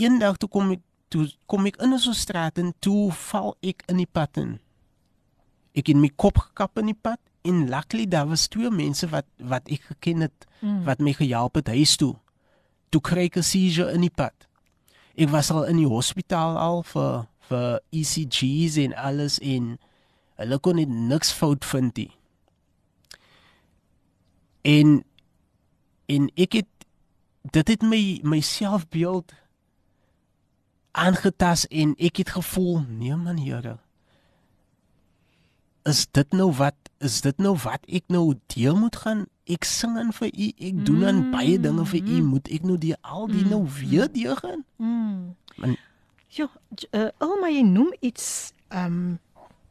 [0.00, 0.82] eendag toe kom ek
[1.12, 4.58] toe kom ek in 'n so straat en toe val ek in die pad in.
[5.74, 9.26] Ek het my kop gekap in die pad en luckily daar was twee mense wat
[9.38, 10.84] wat ek geken het Mm.
[10.84, 12.16] wat my gehelp het huis toe.
[12.88, 14.32] Toe kry ek 'n seizure in die pad.
[15.14, 19.74] Ek was al in die hospitaal al vir vir ECG's en alles en
[20.40, 22.10] hulle kon net niks fout vind nie.
[24.64, 25.02] En
[26.08, 26.70] en ek het
[27.52, 29.32] dit het my my selfbeeld
[30.94, 33.78] aangetas en ek het gevoel nee man Here
[35.84, 39.96] is dit nou wat is dit nou wat ek nou deel moet gaan ek sing
[39.98, 43.26] aan vir u ek doen aan baie dinge vir u moet ek nou die al
[43.28, 45.34] die nou weer deur gaan Mm.
[45.56, 45.76] Man-
[46.28, 49.18] Jo, j- uh, Alma jy noem iets ehm um,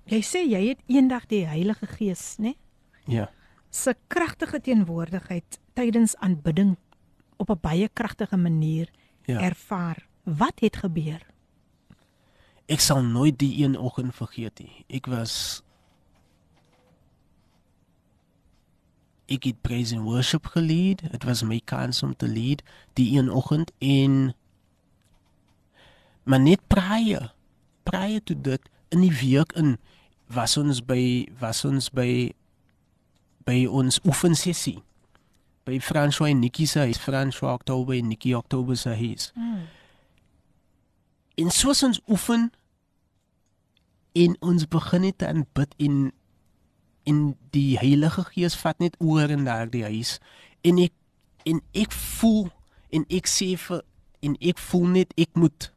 [0.06, 2.54] jy sê jy het eendag die Heilige Gees, né?
[3.08, 3.30] ja
[3.70, 6.78] se kragtige teenwoordigheid tydens aanbidding
[7.38, 8.90] op 'n baie kragtige manier
[9.26, 9.40] Ja.
[9.42, 10.08] ervaar.
[10.24, 11.22] Wat het gebeur?
[12.68, 14.86] Ek sal nooit die een oggend vergeet nie.
[14.90, 15.62] Ek was
[19.32, 21.02] ek het praise and worship gelead.
[21.12, 22.64] Dit was my kans om te lead
[22.94, 24.36] die een oggend en
[26.24, 27.34] maar net prior
[27.84, 29.78] prior to dit in die week in
[30.28, 32.32] was ons by was ons by
[33.44, 34.80] by ons oefensessie
[35.64, 39.32] by François en Nikki se huis François Oktober en Nikki Oktober se huis.
[39.36, 39.62] Mm.
[41.36, 42.52] En soos ons oefen
[44.12, 46.12] en ons begin net te aanbid en
[47.06, 50.20] en die Heilige Gees vat net oor in daardie huis
[50.64, 50.94] en ek
[51.46, 52.50] en ek voel
[52.92, 53.82] en ek sê vir
[54.24, 55.72] en ek voel net ek moet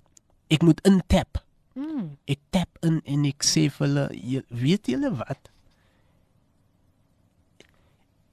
[0.50, 1.40] ek moet intap.
[1.74, 2.16] Mm.
[2.30, 5.50] Ek tap in en ek sê vir hulle "Jy- weet julle wat?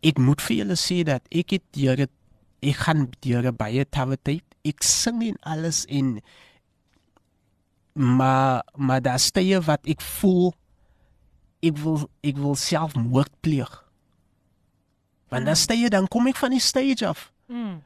[0.04, 2.12] Ek moet vir julle sê dat ek het dit
[2.62, 3.10] ek gaan
[3.52, 4.44] 'n baie tawe tyd.
[4.66, 6.22] Ek sing en alles en
[7.94, 10.54] maar maar daar stye wat ek voel
[11.64, 13.72] ek wil ek wil self moord pleeg.
[15.32, 17.32] Want dan stye dan kom ek van die stage af.
[17.48, 17.82] Mm.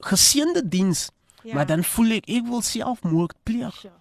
[0.00, 1.08] Geseënde diens,
[1.42, 1.54] Ja.
[1.54, 3.94] maar dan voel ek ek wil self moord pleeg Sure.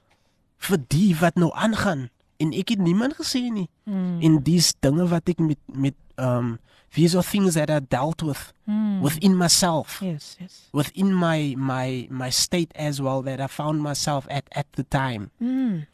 [0.57, 2.09] vir die wat nou aangaan
[2.39, 3.69] en ek het niemand gesê nie.
[3.85, 4.21] Mm.
[4.21, 6.57] En dis dinge wat ek met met um
[6.93, 9.01] these are things that I dealt with Mm.
[9.01, 9.99] within myself.
[10.01, 10.69] Yes, yes.
[10.73, 15.29] within my my my state as well that I found myself at at the time.
[15.39, 15.85] Mm.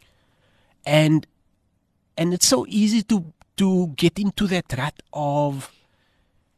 [0.85, 1.27] And
[2.17, 5.71] and it's so easy to to get into that rut of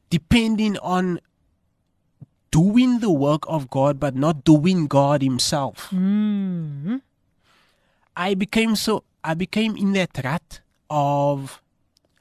[0.09, 1.19] depending on
[2.51, 5.89] doing the work of God but not doing God himself.
[5.91, 7.01] Mm.
[8.15, 11.61] I became so I became in that rut of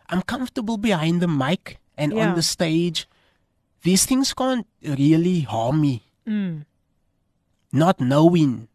[0.08, 2.28] I'm comfortable behind the mic and Yeah.
[2.28, 3.06] on the stage.
[3.82, 6.02] These things can't really harm me.
[6.26, 6.64] Mm.
[7.74, 8.68] not knowing,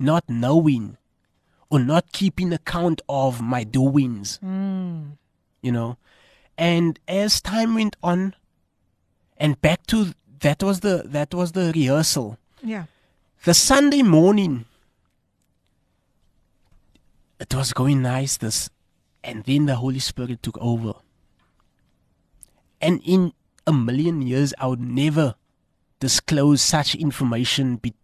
[0.00, 0.96] not knowing,
[1.74, 5.16] or not keeping account of my doings, Mm.
[5.60, 5.96] you know.
[6.56, 8.34] And as time went on,
[9.36, 12.38] and back to that was the that was the rehearsal.
[12.62, 12.84] Yeah.
[13.44, 14.66] The Sunday morning,
[17.40, 18.36] it was going nice.
[18.36, 18.70] This,
[19.24, 20.94] and then the Holy Spirit took over.
[22.80, 23.32] And in
[23.66, 25.34] a million years, I would never
[25.98, 27.94] disclose such information be-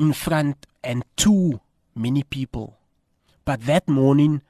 [0.00, 1.60] in front and to
[1.94, 2.78] many people.
[3.44, 4.42] But that morning,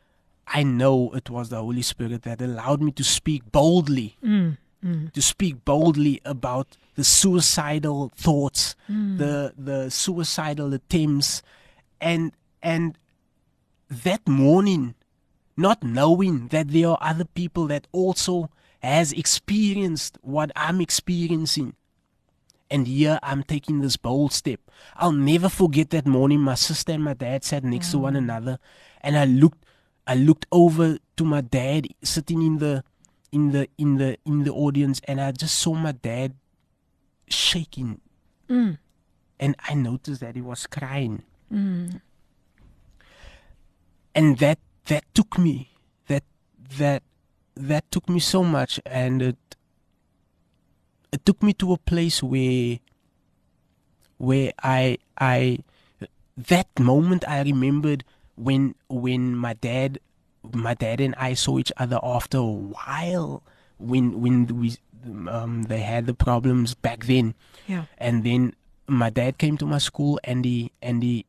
[0.46, 4.58] I know it was the Holy Spirit that allowed me to speak boldly, Mm.
[4.84, 5.12] Mm.
[5.12, 9.18] to speak boldly about the suicidal thoughts, Mm.
[9.18, 11.42] the the suicidal attempts,
[12.00, 12.32] and
[12.62, 12.98] and
[13.88, 14.94] that morning,
[15.56, 18.50] not knowing that there are other people that also
[18.82, 21.74] has experienced what I'm experiencing.
[22.72, 24.60] And here I'm taking this bold step.
[24.96, 28.58] I'll never forget that morning my sister and my dad sat next to one another
[29.02, 29.62] and I looked
[30.06, 32.82] I looked over to my dad sitting in the
[33.30, 36.34] in the in the in the audience and I just saw my dad
[37.28, 38.00] shaking
[38.48, 38.78] Mm.
[39.38, 41.22] and I noticed that he was crying.
[41.52, 42.00] Mm.
[44.14, 45.70] and that that took me
[46.08, 46.24] that
[46.78, 47.02] that
[47.54, 49.36] that took me so much and it
[51.12, 52.78] it took me to a place where
[54.18, 55.58] where i i
[56.36, 58.04] that moment i remembered
[58.36, 59.98] when when my dad
[60.52, 63.42] my dad and i saw each other after a while
[63.78, 64.76] when when we
[65.28, 67.34] um they had the problems back then
[67.66, 67.84] Yeah.
[67.98, 68.54] and then
[68.86, 71.26] my dad came to my school and he and he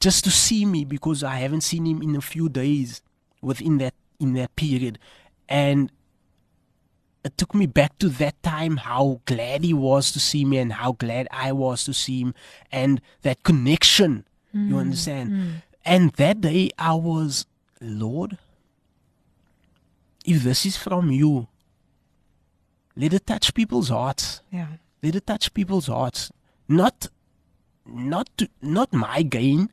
[0.00, 3.02] just to see me because I haven't seen him in a few days
[3.40, 4.98] within that in that period
[5.48, 5.92] and
[7.24, 10.72] it took me back to that time how glad he was to see me and
[10.72, 12.34] how glad I was to see him
[12.72, 15.30] and that connection you mm, understand?
[15.30, 15.52] Mm.
[15.84, 17.46] and that day I was
[17.80, 18.38] lord
[20.24, 21.48] if this is from you
[22.94, 24.42] let it touch people's hearts.
[24.50, 24.66] Yeah.
[25.02, 26.30] let it touch people's hearts.
[26.68, 27.08] Not
[27.86, 29.70] not to not my gain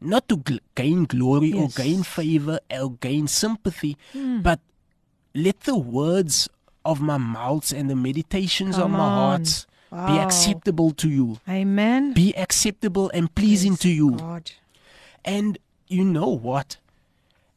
[0.00, 1.78] not to gl- gain glory Yes.
[1.78, 4.42] or gain favor or gain sympathy mm.
[4.42, 4.60] but
[5.34, 6.48] let the words
[6.84, 9.10] of my mouths and the meditations of my on.
[9.10, 12.12] hearts be acceptable to you Amen.
[12.14, 14.52] be acceptable and pleasing to you God.
[15.24, 15.58] and
[15.88, 16.76] you know what?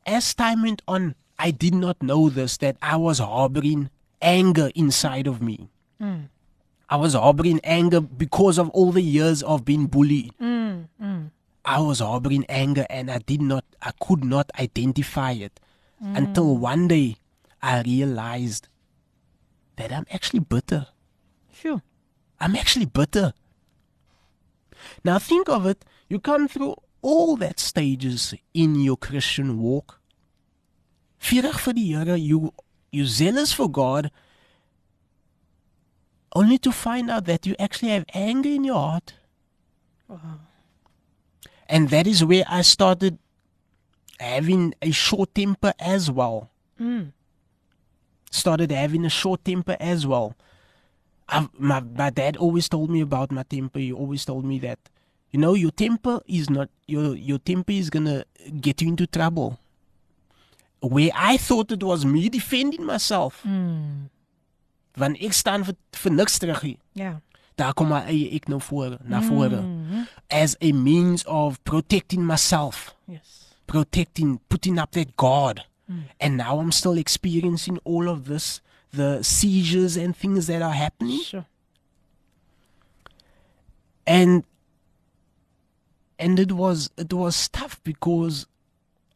[0.08, 3.90] As time went on, I did not know this that I was harboring
[4.22, 5.70] anger inside of me.
[6.02, 6.30] Mm.
[6.90, 10.34] I was harboring anger because of all the years of being bullied.
[10.42, 10.88] Mm.
[11.02, 11.30] Mm.
[11.64, 15.60] I was harboring anger and I did not, I could not identify it
[16.02, 17.16] until one day
[17.62, 18.68] I realized
[19.78, 20.88] that I'm actually bitter.
[21.54, 21.82] Sure.
[22.40, 23.34] I'm actually bitter.
[25.04, 30.00] Now think of it, you come through all that stages in your Christian walk.
[31.22, 32.54] Vurig vir die Here, you
[32.92, 34.12] you zealous for God
[36.36, 39.14] only to find out that you actually have anger in your heart.
[41.70, 43.18] And that is where I started
[44.20, 46.52] having a short temper as well.
[46.80, 47.14] Mm.
[48.34, 50.34] Started having a short temper as well.
[51.30, 53.80] I've, my, my dad always told me about my temper.
[53.80, 54.80] He always told me that,
[55.32, 58.24] you know, your temper is not your your temper is gonna
[58.60, 59.60] get you into trouble.
[60.82, 63.42] Where I thought it was me defending myself.
[63.44, 64.10] Hmm.
[64.98, 66.78] Want ek staan vir vir niks terug hier.
[66.98, 67.14] Ja.
[67.58, 69.62] Daar kom my eie ek nou voor, na vore.
[69.62, 70.08] Hmm.
[70.30, 73.54] As a means of protecting myself, Yes.
[73.70, 75.64] protecting, putting up that guard.
[76.20, 78.62] And now I'm still experiencing all of this,
[78.92, 81.22] the seizures and things that are happening.
[81.22, 81.46] Sure.
[84.06, 84.44] and
[86.20, 88.46] and it was it was tough because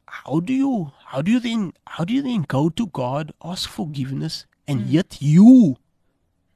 [0.06, 3.70] how do you how do you then how do you then go to God ask
[3.70, 4.90] forgiveness and hmm.
[4.90, 5.78] yet you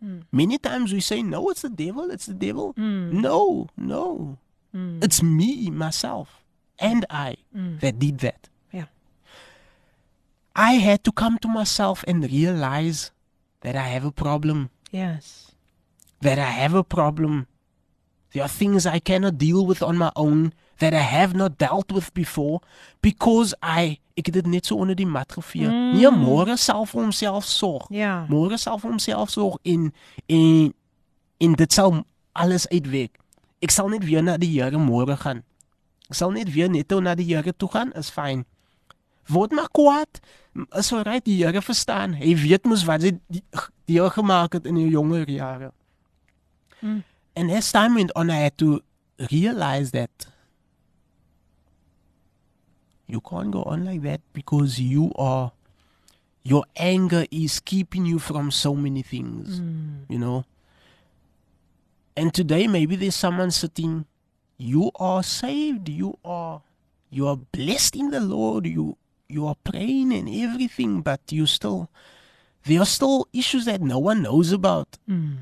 [0.01, 0.20] hmm.
[0.32, 2.74] many times we say no it's the devil it's the devil.
[2.74, 3.22] Hmm.
[3.22, 4.38] No no.
[4.74, 6.43] It's me myself
[6.80, 8.47] and I that did that.
[10.56, 13.12] I had to come to myself and realize
[13.62, 15.52] that I have a problem Yes.
[16.22, 17.47] that I have a problem.
[18.34, 21.91] There are things I cannot deal with on my own that I have not dealt
[21.91, 22.60] with before
[23.02, 25.68] because I ek het dit net so onder die mat gevee.
[25.68, 25.93] Mm.
[25.95, 27.88] Nee, môre sal vir homself sorg.
[27.89, 28.26] Ja.
[28.30, 29.93] Môre sal vir homself sorg en
[30.28, 30.74] en
[31.41, 33.18] en dit sal alles uitwerk.
[33.62, 35.43] Ek sal net weer na die Here môre gaan.
[36.10, 38.45] Ek sal net weer netto na die Here toe gaan, is fyn.
[39.32, 40.20] Word maar kwaad.
[40.76, 42.18] Is alright, die Here verstaan.
[42.20, 43.16] Hy weet mos wat hy
[43.88, 45.72] deel gemaak het in jou jonger jare.
[46.82, 47.04] Hmm.
[47.36, 48.82] And as time went on, I had to
[49.32, 50.28] realize that
[53.08, 55.52] you can't go on like that because you are,
[56.44, 60.04] your anger is keeping you from so many things, hmm.
[60.10, 60.46] you know.
[62.16, 64.06] And today, maybe there's someone sitting,
[64.58, 66.62] you are saved, you are,
[67.10, 68.98] you are blessed in the Lord, you,
[69.32, 71.90] you are praying and everything, but you still,
[72.66, 74.98] there are still issues that no one knows about.
[75.08, 75.34] Hmm.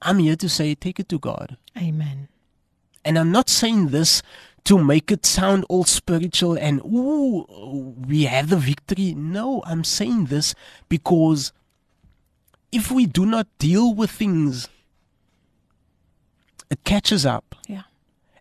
[0.00, 1.56] I'm here to say, take it to God.
[1.76, 2.28] Amen.
[3.04, 4.22] And I'm not saying this
[4.64, 9.14] to make it sound all spiritual and, ooh, we have the victory.
[9.14, 10.54] No, I'm saying this
[10.88, 11.52] because
[12.70, 14.68] if we do not deal with things,
[16.70, 17.54] it catches up.
[17.68, 17.82] Ja.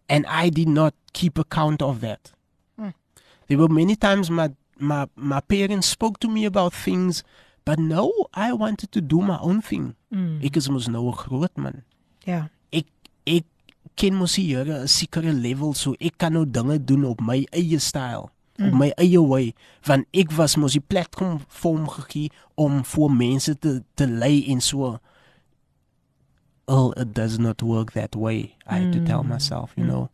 [0.08, 2.32] And I did not keep account of that.
[3.52, 4.50] There were many times my,
[4.80, 7.22] my, my parents spoke to me about things,
[7.66, 9.96] but no, I wanted to do my own thing.
[10.42, 11.84] Ek is mos nou 'n groot man.
[12.26, 12.48] Ja.
[12.72, 12.88] ek
[13.28, 13.44] ek
[14.00, 17.80] ken mos Here 'n sekere level so ek kan nou dinge doen op my eie
[17.80, 19.54] styl op my eie way
[19.86, 24.46] want ek was mos die platform vir hom gegee om vir mense te te lei
[24.48, 25.00] en so
[26.68, 30.10] oh it does not work that way i had to tell myself you know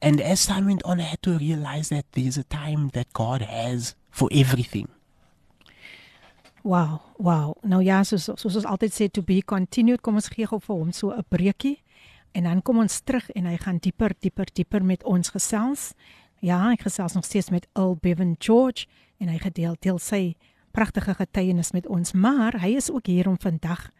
[0.00, 3.42] and as time went on i had to realize that there's a time that god
[3.42, 4.88] has for everything
[6.62, 7.54] Wow, wow.
[7.62, 10.76] Nou ja, soos soos ons altyd sê to be continued, kom ons gee gou vir
[10.76, 11.78] hom so 'n breekie
[12.34, 15.94] en dan kom ons terug en hy gaan dieper, dieper, dieper met ons gesels.
[16.40, 18.86] Ja, ek gesels nog steeds met Earl Bevan George
[19.18, 20.36] en hy gedeel deel sy
[20.72, 23.90] pragtige getuienis met ons, maar hy is ook hier om vandag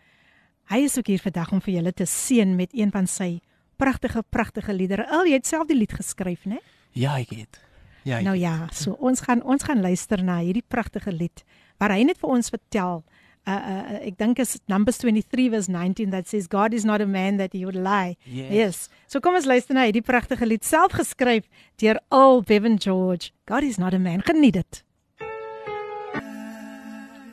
[0.69, 3.41] hy is ook hier vandag om vir julle te seën met een van sy
[3.79, 5.07] pragtige pragtige liedere.
[5.09, 6.59] Earl, jy het self die lied geskryf, né?
[6.99, 7.61] ja ek het
[8.07, 11.45] ja ek Nou ja, so ons gaan ons gaan luister na hierdie pragtige lied
[11.79, 13.05] waar hy net vir ons vertel.
[13.47, 17.07] Uh, uh ek dink is Numbers 23 verse 19 that says God is not a
[17.07, 18.17] man that he would lie.
[18.25, 18.51] Yes.
[18.53, 18.77] yes.
[19.07, 21.47] So kom ons luister na hierdie pragtige lied self geskryf
[21.81, 23.33] deur Al Bevan George.
[23.47, 24.25] God is not a man.
[24.27, 24.83] Geniet dit.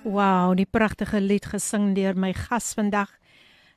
[0.06, 3.10] Wow, die pragtige lied gesing deur my gas vandag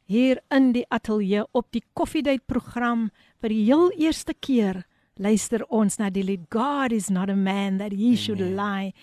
[0.08, 3.10] hier in die ateljee op die Koffiedייט program
[3.42, 4.84] vir die heel eerste keer
[5.16, 8.94] luister ons na die lied God is not a man that he should lie.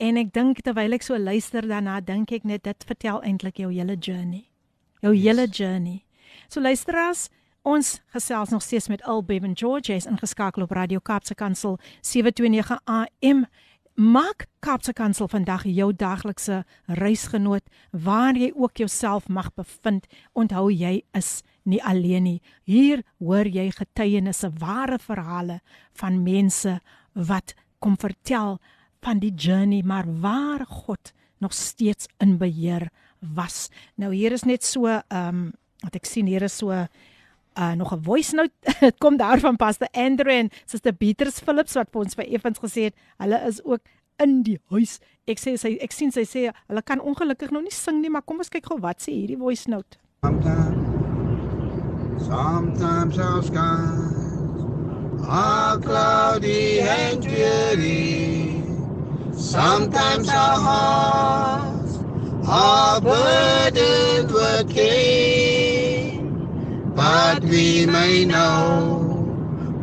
[0.00, 3.70] En ek dink terwyl ek so luister daarna, dink ek net dit vertel eintlik jou
[3.70, 4.48] hele journey.
[5.04, 5.24] Jou yes.
[5.26, 5.98] hele journey.
[6.48, 7.28] So luisteraars,
[7.62, 12.80] ons gesels nog steeds met Al Bevan George, hy's ingeskakel op Radio Kaapse Kansel 729
[12.88, 13.44] AM.
[13.95, 16.65] Maak Kaapse Kansel vandag jou daglikse
[16.99, 20.03] reisgenoot waar jy ook jouself mag bevind.
[20.35, 22.41] Onthou jy is nie alleen nie.
[22.67, 25.61] Hier hoor jy getuienisse, ware verhale
[25.95, 26.81] van mense
[27.13, 28.59] wat kom vertel
[28.99, 32.89] van die journey, maar waar God nog steeds in beheer
[33.23, 33.69] was.
[33.95, 35.53] Nou hier is net so ehm um,
[35.85, 36.73] wat ek sien hier is so
[37.57, 38.53] uh nog 'n voice note.
[38.79, 42.59] Dit kom daar van Pastor Andrew en Suster Beatrice Phillips wat vir ons vir Evans
[42.59, 43.81] gesê het, hulle is ook
[44.17, 44.99] in die huis.
[45.25, 48.21] Ek sê sy ek sien sy sê hulle kan ongelukkig nou nie sing nie, maar
[48.21, 49.97] kom ons kyk gou wat sê hierdie voice note.
[50.23, 50.77] Sometimes,
[52.25, 54.25] sometimes our skies
[55.27, 58.63] are cloudy and dreary.
[59.37, 61.99] Sometimes our hearts
[62.47, 65.64] are burdened with care.
[66.95, 69.03] But we may know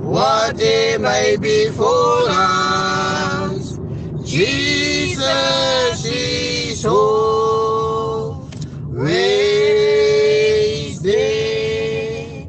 [0.01, 3.79] what they may be for us.
[4.25, 8.49] Jesus is always
[11.03, 12.47] there.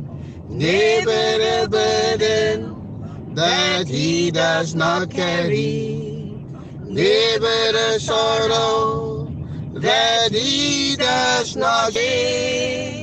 [0.48, 6.40] Never a burden that he does not carry.
[6.86, 9.28] Never a sorrow
[9.74, 13.03] that he does not share.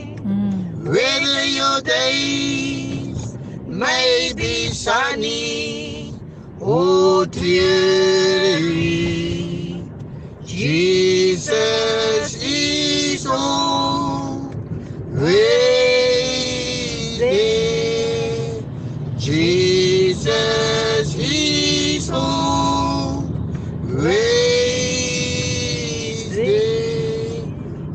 [0.91, 3.38] Whether your days
[3.68, 6.14] may be sunny
[6.61, 8.64] or dreary,
[10.45, 11.49] Jesus
[12.43, 14.51] is always
[17.20, 18.62] there.
[19.16, 23.30] Jesus is always
[26.36, 27.45] there.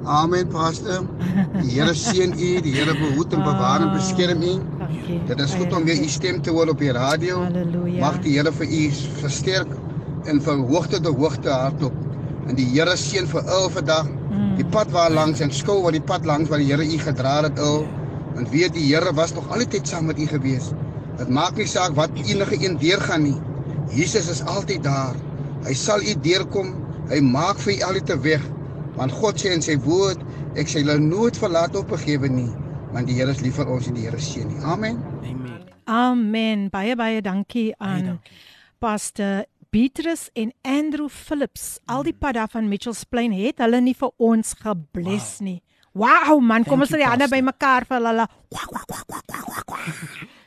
[0.08, 1.15] Amen, Pastor.
[1.36, 4.54] Die Here seën u, die Here behoed en bewaar en beskerm u.
[4.80, 5.18] Dankie.
[5.28, 7.42] Dit is goed om weer u stem te hoor op die radio.
[7.44, 8.00] Halleluja.
[8.00, 8.84] Mag die Here vir u
[9.20, 9.74] versterk
[10.32, 11.98] en van hoogte tot hoogte hardop.
[12.48, 14.14] En die Here seën vir u vandag.
[14.56, 17.42] Die pad waar langs en skou waar die pad langs waar die Here u gedra
[17.44, 17.74] het u.
[18.40, 20.72] En weet die Here was nog altyd saam met u gewees.
[21.20, 23.38] Dit maak nie saak wat enige een deurgaan nie.
[23.92, 25.20] Jesus is altyd daar.
[25.68, 26.72] Hy sal u deurkom.
[27.12, 28.52] Hy maak vir u altyd 'n weg.
[28.96, 30.20] Want God sê in sy woord,
[30.56, 32.50] ek sal julle nooit verlaat of vergewe nie,
[32.94, 34.62] want die Here is lief vir ons en die Here seën nie.
[34.64, 35.02] Amen.
[35.24, 35.66] Amen.
[35.86, 36.70] Amen.
[36.74, 38.40] Baie baie dankie aan dankie.
[38.80, 39.44] Pastor
[39.76, 41.80] Beatrice en Andrew Phillips.
[41.92, 45.48] Al die pad daar van Mitchells Plain het hulle nie vir ons gebless wow.
[45.50, 45.60] nie.
[45.96, 48.26] Wow man, kom ons you, sit die hande bymekaar vir hulle.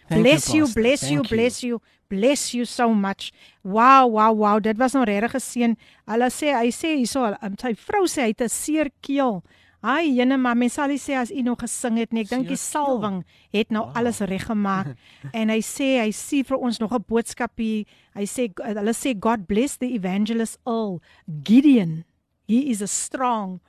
[0.09, 1.81] Bless you, bless you, Thank bless you.
[2.09, 3.33] Bless you so much.
[3.63, 4.61] Wow, wow, wow.
[4.65, 5.75] Dit was nou regtig geseën.
[6.09, 9.43] Hulle sê hy sê hierso, um, sy vrou sê hy het 'n seer keel.
[9.81, 12.24] Ai, jene maar mens sal sê as u nog gesing het nie.
[12.26, 13.22] Ek dink die salwing
[13.55, 13.97] het nou wow.
[13.97, 14.97] alles reggemaak.
[15.39, 17.87] en hy sê hy sien vir ons nog 'n boodskap hier.
[18.18, 21.01] Hy sê hulle sê God bless the evangelist Earl
[21.45, 22.05] Gideon.
[22.49, 23.61] He is a strong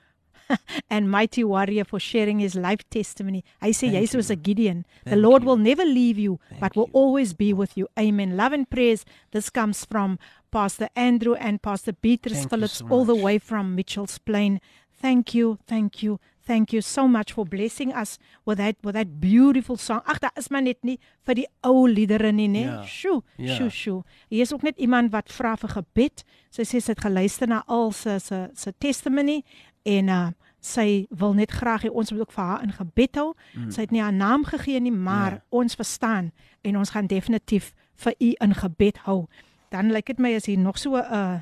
[0.90, 3.44] and mighty warrior for sharing his life testimony.
[3.62, 4.36] Hy sê Thank jy soos you.
[4.36, 4.86] 'n Gideon.
[5.04, 5.48] The Thank Lord you.
[5.48, 6.98] will never leave you, Thank but will you.
[6.98, 7.88] always be with you.
[8.00, 8.36] Amen.
[8.36, 9.06] Love and praise.
[9.32, 10.18] This comes from
[10.50, 14.60] Pastor Andrew and Pastor Beatrice Thank Phillips so all the way from Mitchells Plain.
[15.02, 16.18] Thank you, thank you.
[16.46, 20.02] Thank you so much for blessing us with that with that beautiful song.
[20.06, 22.64] Ag, daar is maar net nie vir die ou liedere nie, né?
[22.66, 22.84] Ja.
[22.84, 23.56] Sjoe, Ja.
[23.56, 24.04] sjoe, sjoe.
[24.30, 26.24] Hier is ook net iemand wat vra vir gebed.
[26.50, 29.44] Sy sê sy het geluister na al sy sy sy testimony
[29.86, 30.30] en uh
[30.62, 33.34] sy wil net graag hê ons moet ook vir haar in gebed hou.
[33.56, 33.70] Mm.
[33.72, 35.42] Sy het nie haar naam gegee nie, maar Ja.
[35.52, 36.32] ons verstaan
[36.64, 39.28] en ons gaan definitief vir u in gebed hou.
[39.72, 41.40] Dan lyk dit my as hier nog so 'n uh,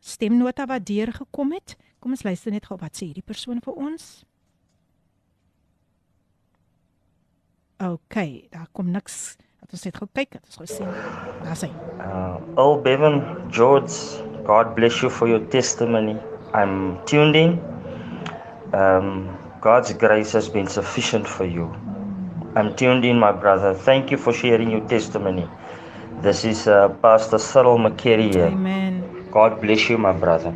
[0.00, 1.76] stemnota wat deurgekom het.
[2.04, 4.02] Kom ons luister net gou wat sê hierdie persoon vir ons.
[7.80, 8.18] OK,
[8.52, 9.38] daar kom niks.
[9.62, 10.90] Dat ons net gou kyk, dat ons gou sien.
[11.46, 11.70] Daar sê.
[11.96, 13.96] Uh, oh, Bevan, George,
[14.44, 16.18] God bless you for your testimony.
[16.52, 17.56] I'm tuned in.
[18.76, 19.32] Um,
[19.64, 21.72] God's grace has been sufficient for you.
[22.54, 23.72] I'm tuned in, my brother.
[23.72, 25.48] Thank you for sharing your testimony.
[26.20, 28.52] This is uh, Pastor Cyril McCary here.
[28.52, 29.00] Amen.
[29.32, 30.52] God bless you, my brother.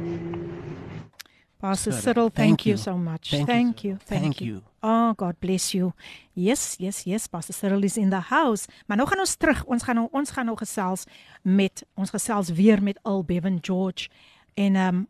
[1.61, 2.76] Pastor Cyril, thank, thank you you.
[2.78, 3.30] so much.
[3.30, 3.92] Thank you, Thank Cyril.
[3.92, 3.98] you.
[4.06, 4.46] Thank, Thank you.
[4.54, 4.62] you.
[4.82, 5.92] Oh, God bless you.
[6.34, 7.26] Yes, yes, yes.
[7.26, 8.68] Pastor Cyril is in the house.
[8.86, 9.64] Maar nou gaan ons terug.
[9.66, 11.04] Ons gaan nou ons gaan nou gesels
[11.42, 14.09] met ons gesels weer met Al Bevan George.
[14.54, 15.06] En ehm um,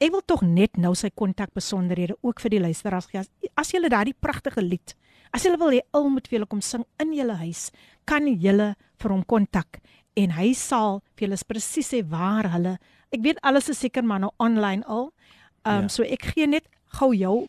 [0.00, 3.20] ek wil tog net nou sy kontakbesonderhede ook vir die luisteraars gee.
[3.54, 4.94] As jy daardie pragtige lied,
[5.30, 7.66] as jy wil hê Al moet vir julle kom sing in julle huis,
[8.08, 9.82] kan julle vir hom kontak
[10.16, 12.78] en hy sal vir julle presies sê waar hulle.
[13.12, 15.10] Ek weet alles is seker maar nou online al.
[15.62, 15.88] Ehm um, Ja.
[15.88, 17.46] so ek gee net gou jou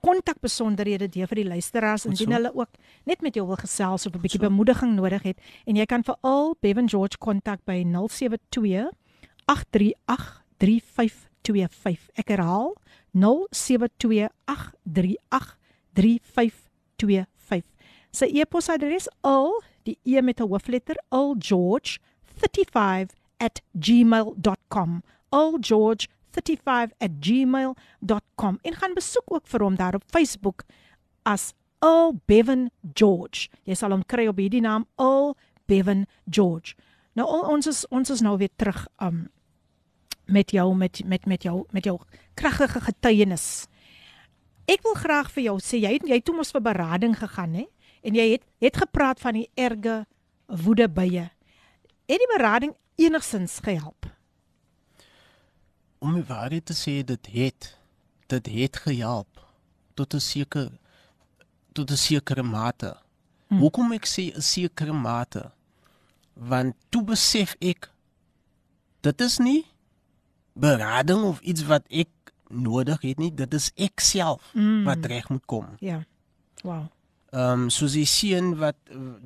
[0.00, 2.32] kontakbesonderhede deur vir die luisteraars indien so.
[2.32, 2.68] hulle ook
[3.04, 5.38] net met jou wil gesels of 'n bietjie bemoediging nodig het.
[5.66, 8.90] En jy kan veral Bevan George kontak by 072
[9.46, 12.76] 838 3525 ek herhaal
[13.12, 15.56] 072 838
[15.94, 17.64] 3525
[18.10, 21.98] sy e-posadres al die e met 'n hoofletter al george
[22.40, 30.62] 35 at gmail.com algeorge 35@gmail.com en gaan besoek ook vir hom daar op Facebook
[31.22, 33.48] as Earl Bevan George.
[33.64, 36.74] Jy sal hom kry op hierdie naam Earl Bevan George.
[37.18, 39.28] Nou ons is ons is nou weer terug um
[40.30, 41.98] met jou met met met jou met jou
[42.34, 43.66] kragtige getuienis.
[44.70, 47.66] Ek wil graag vir jou sê jy jy toe mos vir berading gegaan hè
[48.06, 50.04] en jy het het gepraat van die erge
[50.46, 51.30] woede bye.
[52.10, 54.06] Het die berading enigsins gehelp?
[56.00, 57.74] Om die waarheid te sê dit het
[58.30, 59.40] dit het gehelp
[59.94, 60.72] tot 'n sekere
[61.72, 62.96] tot 'n sekere mate.
[63.48, 63.58] Hmm.
[63.58, 65.50] Hoekom ek sê 'n sekere mate?
[66.34, 67.90] Want toe besef ek
[69.00, 69.66] dit is nie
[70.52, 72.08] berading of iets wat ek
[72.48, 74.84] nodig het nie, dit is ek self mm.
[74.84, 75.66] wat reg moet kom.
[75.80, 76.02] Ja.
[76.62, 76.90] Wow.
[77.30, 78.76] Ehm um, soos die seun wat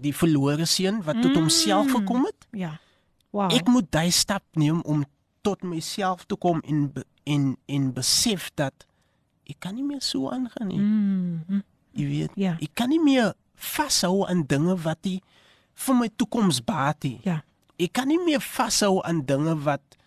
[0.01, 1.41] die verlore seun wat tot mm.
[1.41, 2.49] homself gekom het.
[2.53, 2.75] Ja.
[3.33, 3.53] Wow.
[3.53, 5.05] Ek moet daai stap neem om
[5.45, 6.89] tot myself te kom en
[7.29, 8.87] en en besef dat
[9.49, 10.81] ek kan nie meer so aangaan nie.
[10.81, 11.63] Mm.
[11.95, 12.57] Jy weet, ja.
[12.65, 15.21] ek kan nie meer vashou aan dinge wat die
[15.85, 17.19] vir my toekoms baat nie.
[17.27, 17.43] Ja.
[17.81, 19.99] Ek kan nie meer vashou aan dinge wat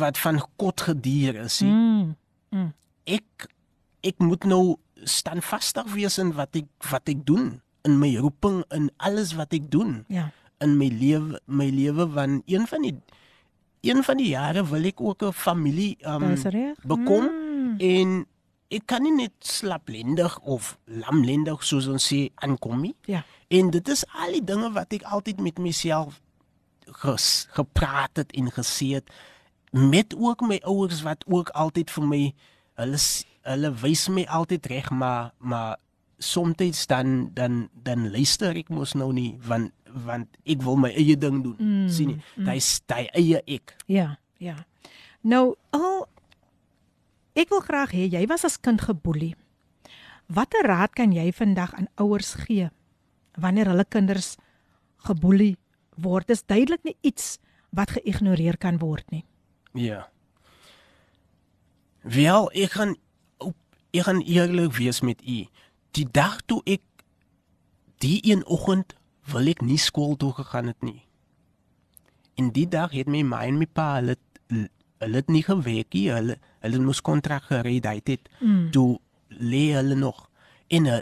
[0.00, 1.60] wat van God gedier is.
[1.62, 2.16] Mm.
[2.50, 2.72] Mm.
[3.04, 3.48] Ek
[4.06, 8.90] ek moet nou standvastig wees in wat ek wat ek doen in my roeping in
[8.96, 10.02] alles wat ek doen.
[10.12, 10.30] Ja.
[10.64, 12.96] In my lewe my lewe van een van die
[13.80, 16.34] een van die jare wil ek ook 'n familie um
[16.82, 17.78] bekom mm.
[17.78, 18.26] en
[18.68, 22.94] ek kan nie net slaplendig of lamlendig soos ons sê aankom nie.
[23.08, 23.24] Ja.
[23.48, 26.20] En dit is al die dinge wat ek altyd met myself
[27.00, 29.10] ges, gepraat het en gesê het
[29.70, 32.22] met ook my ouers wat ook altyd vir my
[32.80, 33.00] hulle
[33.48, 35.76] hulle wys my altyd reg maar maar
[36.18, 39.72] soms dan dan dan luister ek mos nou nie want
[40.04, 42.44] want ek wil my eie ding doen Mm, sien jy mm.
[42.44, 44.66] daai daai eie ek Ja, ja.
[45.22, 46.06] Nou, al
[47.34, 49.34] ek wil graag hê jy was as kind geboelie.
[50.26, 52.68] Watter raad kan jy vandag aan ouers gee
[53.38, 54.36] wanneer hulle kinders
[55.06, 55.56] geboelie
[55.96, 56.28] word?
[56.28, 57.38] Dis duidelik nie iets
[57.70, 59.24] wat geïgnoreer kan word nie.
[59.74, 60.08] ja
[62.02, 62.96] wel ek gaan
[63.92, 65.46] ek gaan eerlik wees met u
[65.96, 66.82] die dag toe ek
[68.02, 68.94] die een oggend
[69.32, 71.02] wil ek nie skool toe gegaan het nie.
[72.38, 74.16] En die dag het my ma en my pa hulle
[74.98, 76.08] hulle het nie gewerk nie.
[76.10, 78.70] Hulle hulle moes kontrak gereed het Mm.
[78.70, 80.28] toe lê hulle nog.
[80.68, 81.00] En uh,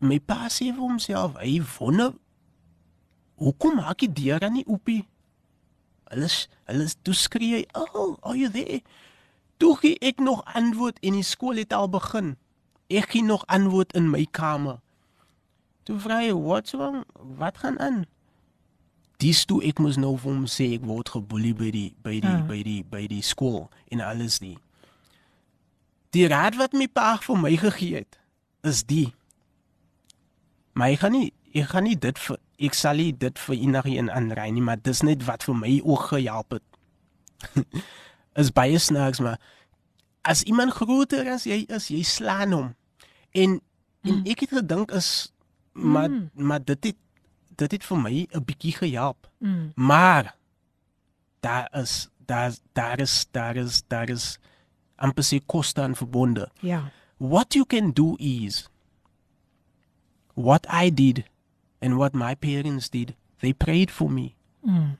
[0.00, 2.14] my pa sê vir homself hy wonder
[3.38, 5.04] hoekom maak die deur nie oop nie?
[6.10, 6.28] Hulle
[6.68, 8.80] hulle toe skree hy oh are you there?
[9.58, 12.36] Toe gee ek nog antwoord en die skool het al begin
[12.88, 14.78] ek gee nog antwoord in my kamer.
[15.84, 17.04] Toe vra hy what's wrong
[17.40, 18.06] wat gaan aan?
[19.18, 22.34] Dis toe ek moes nou vir hom sê ek word geboelie by die by die
[22.34, 22.42] Ah.
[22.48, 24.56] by die by die skool en alles nie.
[26.16, 28.18] Die raad wat my pa vir my gegee het
[28.64, 29.12] is die.
[30.72, 34.10] Maar ek gaan nie ek gaan nie dit vir ek sal nie dit vir enigiemand
[34.10, 36.64] aanry nie maar dis net wat vir my ook gehelp het.
[38.40, 39.38] Is baie snaaks maar
[40.22, 42.68] as iemand groter as jy is jy slaan hom
[43.30, 43.60] en
[44.02, 44.24] en Mm.
[44.26, 45.32] ek het gedink is
[45.72, 46.30] maar Mm.
[46.34, 46.96] maar dit het
[47.56, 49.72] dit het vir my 'n bietjie gehelp Mm.
[49.74, 50.36] maar
[51.40, 54.38] daar is daar daar is daar is daar is
[54.96, 56.90] amper se koste aan verbonde Ja.
[57.16, 58.68] what you can do is
[60.34, 61.24] what I did
[61.80, 63.14] and what my parents did.
[63.40, 64.34] They prayed for me.
[64.62, 64.96] Mm.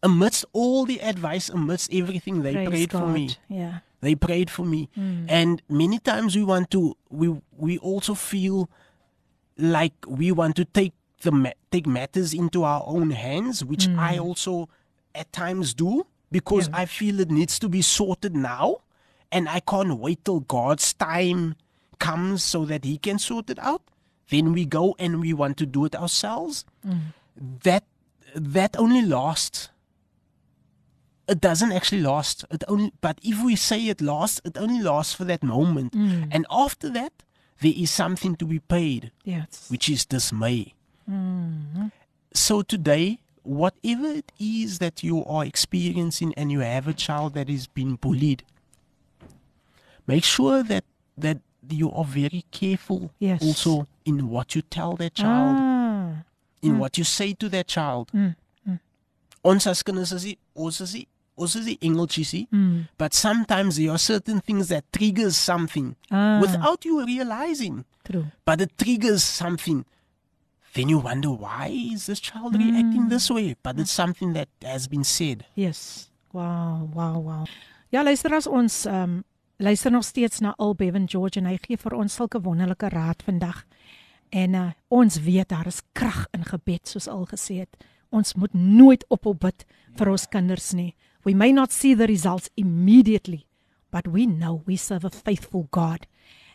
[0.00, 3.34] Amidst all the advice, amidst everything, they Praise prayed for me.
[3.48, 3.82] Ja.
[4.00, 4.88] They prayed for me.
[4.96, 5.26] Mm.
[5.28, 8.70] And many times we want to we we also feel
[9.56, 10.92] like we want to take
[11.22, 13.98] the take matters into our own hands, which Mm.
[13.98, 14.68] I also
[15.14, 18.82] at times do because I feel it needs to be sorted now
[19.32, 21.56] and I can't wait till God's time
[21.98, 23.82] comes so that he can sort it out.
[24.30, 26.64] Then we go and we want to do it ourselves.
[26.86, 27.14] Mm.
[27.64, 27.84] That
[28.34, 29.70] that only lasts
[31.28, 32.44] it doesn't actually last.
[32.50, 35.92] It only but if we say it lasts, it only lasts for that moment.
[35.92, 36.28] Mm.
[36.30, 37.12] And after that,
[37.60, 39.66] there is something to be paid, Yes.
[39.68, 40.74] which is dismay.
[41.10, 41.90] Mm.
[42.32, 47.48] So today, whatever it is that you are experiencing and you have a child that
[47.50, 48.42] is being bullied,
[50.06, 50.84] make sure that
[51.16, 51.38] that
[51.68, 53.42] you are very careful Yes.
[53.42, 56.24] also in what you tell that child, Ah.
[56.62, 56.78] in Mm.
[56.78, 58.08] what you say to that child.
[58.14, 58.36] Mm.
[58.66, 58.78] Mm.
[59.44, 60.94] Ons as kinders is ons is
[61.38, 62.88] ons is nie engeltjies nie, Mm.
[62.98, 66.40] but sometimes there are certain things that triggers something Ah.
[66.40, 67.84] without you realizing.
[68.04, 68.26] True.
[68.44, 69.84] But it triggers something.
[70.74, 73.08] Then you wonder why is this child reacting Mm.
[73.08, 73.56] this way?
[73.62, 75.44] But it's something that has been said.
[75.54, 76.10] Yes.
[76.32, 77.46] Wow, wow, wow.
[77.90, 79.24] Ja, luister as ons um,
[79.58, 83.22] luister nog steeds na Al Bevan George en hy gee vir ons sulke wonderlike raad
[83.24, 83.64] vandag.
[84.30, 87.76] En uh, ons weet daar is krag in gebed soos al gesê het.
[88.10, 89.64] Ons moet nooit ophou bid
[89.96, 90.94] vir ons kinders nie.
[91.24, 93.46] We may not see the results immediately,
[93.90, 96.06] but we know we serve a faithful God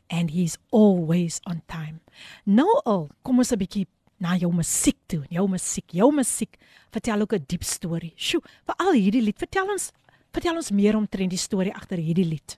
[0.10, 2.02] and he's always on time.
[2.46, 3.88] Nou al, kom ons 'n bietjie
[4.20, 5.24] na jou musiek toe.
[5.30, 6.58] Jou musiek, jou musiek
[6.92, 8.14] vertel ook 'n diep storie.
[8.16, 9.92] Sjoe, vir al hierdie lied, vertel ons
[10.32, 12.58] vertel ons meer omtrent die storie agter hierdie lied.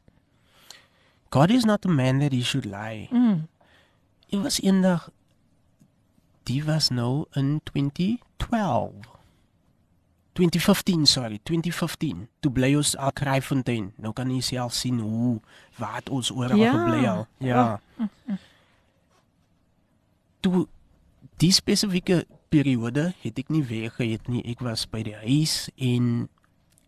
[1.30, 3.10] God is not a man that he should lie.
[3.12, 3.48] Mm.
[4.30, 5.10] It was eendag
[6.44, 9.15] die was nou in 2012.
[10.36, 13.94] 2015 sorry 2015 toe bly ons al Kraaifontein.
[14.04, 15.38] Nou kan jy self sien hoe
[15.80, 16.72] wat ons oor al Ja.
[16.76, 17.28] gebly al.
[17.40, 17.80] Ja.
[20.44, 20.66] Toe
[21.42, 24.44] die spesifieke periode het ek nie weggehet nie.
[24.48, 26.28] Ek was by die huis en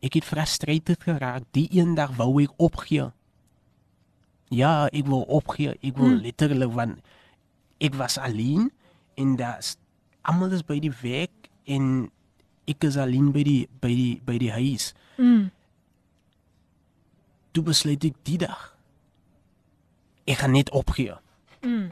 [0.03, 1.47] ek het gefrustreerd geraak.
[1.57, 3.09] Die eendag wou ek opgee.
[4.53, 5.73] Ja ek wil opgee.
[5.81, 6.21] Ek wil Hmm.
[6.23, 6.99] letterlik want
[7.79, 8.71] ek was alleen
[9.17, 9.75] en daar's
[10.23, 12.11] almal is by die werk en
[12.67, 15.49] ek is alleen by die by die by die huis Mm.
[17.51, 18.75] toe besluit ek die dag
[20.27, 21.15] ek gaan net opgee
[21.63, 21.89] Mm.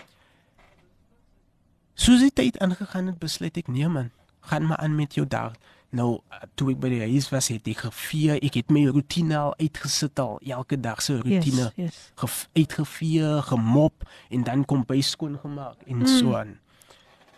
[1.96, 4.12] soos die tyd aangegaan het besluit ek nee man
[4.46, 5.56] gaan maar aan met jou dag
[5.96, 6.20] nou
[6.60, 10.20] toe ek by die huis was het ek gevee ek het my rotine al uitgesit
[10.20, 12.00] al elke dag se rotine Yes, yes.
[12.20, 16.08] gef- uitgevee gemop en dan kom by skoon gemaak en Mm.
[16.20, 16.60] so aan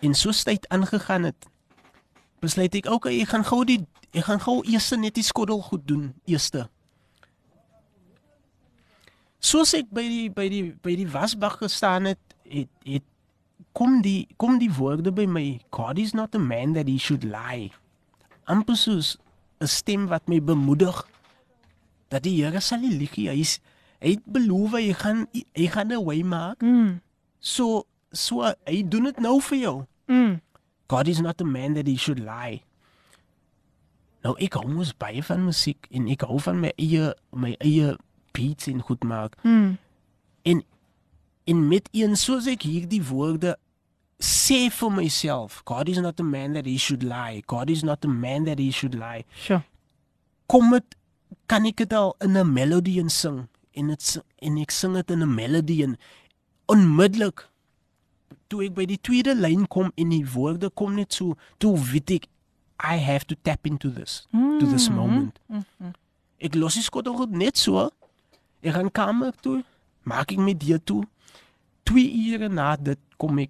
[0.01, 1.47] en soos tyd aangegaan het
[2.41, 3.79] besluit ek okay ek gaan gou die
[4.13, 6.67] ek gaan gou eers net die skottel goed doen eerste
[9.39, 13.05] soos ek by die by die by die wasbak gestaan het het het
[13.77, 17.23] kom die kom die woorde by my God is not a man that he should
[17.27, 17.69] lie
[18.49, 19.17] amper soos
[19.61, 21.03] 'n stem wat my bemoedig
[22.09, 23.27] dat die Here sal nie lieg nie.
[23.29, 23.59] hy is
[24.01, 27.01] hy het beloof hy gaan hy gaan 'n wy maak Mm.
[27.39, 30.39] so so hy doen dit nou vir jou Mm.
[30.87, 32.63] God is not a man that he should lie.
[34.25, 37.95] Nou ek hou mos baie van musiek en ek hou van my eie my eie
[38.35, 39.37] beats en goed maak.
[39.43, 39.77] Mm.
[40.43, 40.63] En
[41.47, 43.55] en met een soos ek hierdie woorde
[44.19, 47.43] sê vir myself, God is not a man that he should lie.
[47.47, 49.23] God is not a man that he should lie.
[49.35, 49.61] Sure.
[50.47, 50.95] Kom dit
[51.47, 55.11] kan ek dit al in 'n melodie in sing en dit en ek sing dit
[55.11, 55.97] in 'n melodie en
[56.65, 57.47] onmiddellik
[58.47, 62.11] toe ek by die tweede lyn kom en die woorde kom net so toe weet
[62.11, 62.27] ek
[62.79, 65.39] I have to tap into this to this Mm, moment.
[65.49, 65.93] mm, mm.
[66.39, 67.89] Ek los die skottel goed net so.
[68.61, 69.63] Ek gaan kamer toe,
[70.03, 71.03] maak ek my deur toe.
[71.89, 73.49] 2 ure na dit kom ek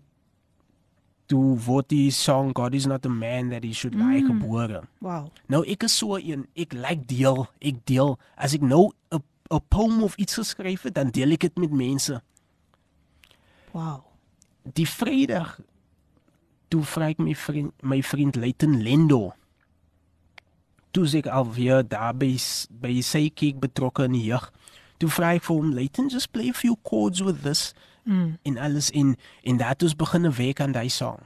[1.28, 4.28] toe word die song God is not a man that he should lie Mm.
[4.40, 4.84] gebore.
[5.02, 5.30] Wow.
[5.49, 8.18] Nou ek is so een, ek like deel, ek deel.
[8.38, 9.19] As ek nou 'n
[9.52, 12.22] 'n poem of iets geskryf het, dan deel ek dit met mense.
[13.74, 14.03] Wow.
[14.73, 15.60] Die Vrydag
[16.69, 19.34] toe vra ek my vriend my vriend Leighton Lendo.
[20.91, 22.34] Toe sê ek alweer daar by
[22.81, 24.49] by sy kyk betrokke in die jeug.
[24.99, 27.73] Toe vra ek vir hom Leighton just play a few chords with this
[28.07, 28.38] Mm.
[28.48, 31.19] en alles in en dat ons begin 'n werk aan daai song.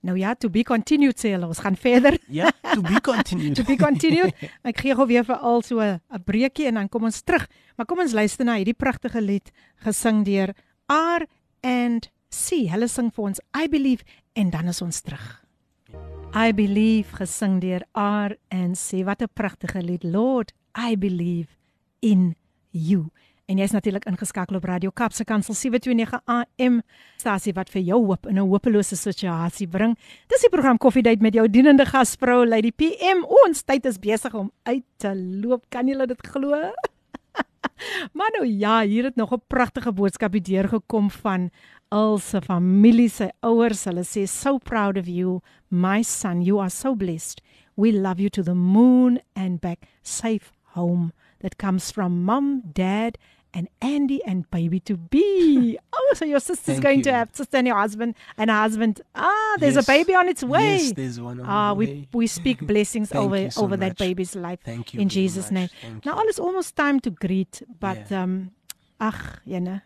[0.00, 1.46] Nou ja, to be continued sê hulle.
[1.46, 2.18] Ons gaan verder.
[2.28, 3.56] Ja, to be continued.
[3.58, 4.32] to be continued.
[4.62, 7.48] Ek gee gou weer vir al so 'n breekie en dan kom ons terug.
[7.76, 9.50] Maar kom ons luister na hierdie pragtige lied
[9.82, 10.54] gesing deur
[10.86, 11.26] R
[11.60, 12.67] and C.
[12.67, 15.45] Hulle sing vir ons I believe en dan is ons terug.
[16.35, 19.03] I believe gesing deur R and C.
[19.03, 20.03] Wat 'n pragtige lied.
[20.03, 21.55] Lord, I believe
[22.01, 22.35] in
[22.71, 23.11] you.
[23.45, 26.79] En jy's natuurlik ingeskakel op Radio Kapse Kansel 729 AM
[27.21, 29.97] stasie wat vir jou hoop in 'n hopelose situasie bring.
[30.27, 33.23] Dis die program Koffiedייט met jou dienende gasvrou Lady PM.
[33.45, 35.63] Ons tyd is besig om uit te loop.
[35.69, 36.73] Kan julle dit glo?
[38.16, 41.50] maar nou ja, hier het nog 'n pragtige boodskap hier deurgekom van
[41.88, 43.84] al se familie, sy ouers.
[43.84, 46.42] Hulle sê so proud of you, my son.
[46.42, 47.42] You are so blessed.
[47.76, 51.12] We love you to the moon and back safe home.
[51.40, 53.16] That comes from mom, dad,
[53.52, 55.78] and Andy and baby to be.
[55.92, 59.00] Oh, so your sister's Thank going to have sister and your husband and husband.
[59.14, 59.84] Ah, there's Yes.
[59.84, 60.76] a baby on its way.
[60.78, 62.08] Yes, there's one on ah, the we way.
[62.12, 65.52] we speak blessings over so over that baby's life Thank you in Jesus' much.
[65.52, 65.68] name.
[65.82, 68.50] Thank Now all is almost time to greet, but um,
[69.00, 69.80] ach, you know,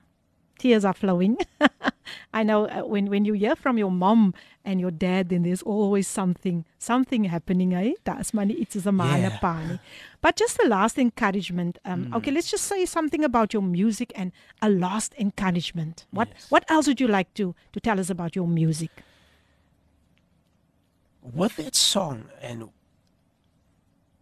[0.59, 1.37] tears are flowing.
[2.33, 4.35] I know uh, when when you hear from your mom
[4.65, 7.75] and your dad, then there's always something something happening.
[7.75, 7.95] Eh?
[8.05, 8.55] That's money.
[8.55, 9.39] It's a Yeah.
[9.41, 9.79] pani.
[10.21, 11.79] But just the last encouragement.
[11.85, 12.17] Um, Mm.
[12.17, 14.33] Okay, let's just say something about your music and
[14.63, 16.07] a last encouragement.
[16.11, 18.91] What what else would you like to to tell us about your music?
[21.33, 22.69] with that song and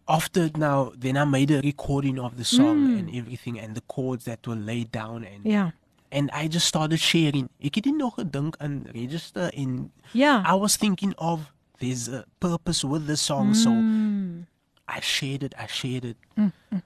[0.07, 2.99] after now, then I made a recording of the song Mm.
[2.99, 5.71] and everything and the chords that were laid down and Ja.
[6.13, 7.49] And I just started sharing.
[7.59, 10.43] Ek het nie nog gedink aan register en yeah.
[10.45, 14.45] I was thinking of there's a purpose with the song so Mm.
[14.87, 16.17] I shared it, I shared it.
[16.37, 16.81] Mm, mm.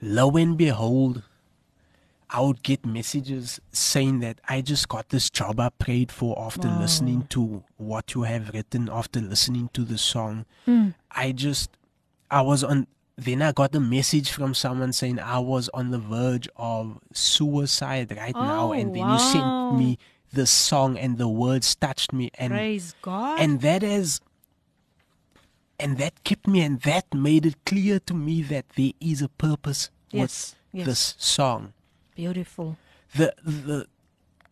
[0.00, 1.22] Lo and behold,
[2.30, 6.68] I would get messages saying that I just got this job I prayed for after
[6.68, 6.80] Wow.
[6.80, 10.44] listening to what you have written, after listening to the song.
[10.66, 10.94] Mm.
[11.10, 11.70] I just,
[12.30, 12.86] I was on,
[13.20, 18.14] then I got a message from someone saying I was on the verge of suicide
[18.16, 18.68] right now.
[18.68, 19.98] Oh, And then you sent me
[20.32, 22.30] the song and the words touched me.
[22.38, 23.40] And Praise God.
[23.40, 24.20] and that is
[25.80, 29.28] and that kept me and that made it clear to me that there is a
[29.28, 30.86] purpose Yes, with yes.
[30.86, 31.72] this song
[32.14, 32.76] Beautiful.
[33.14, 33.86] the the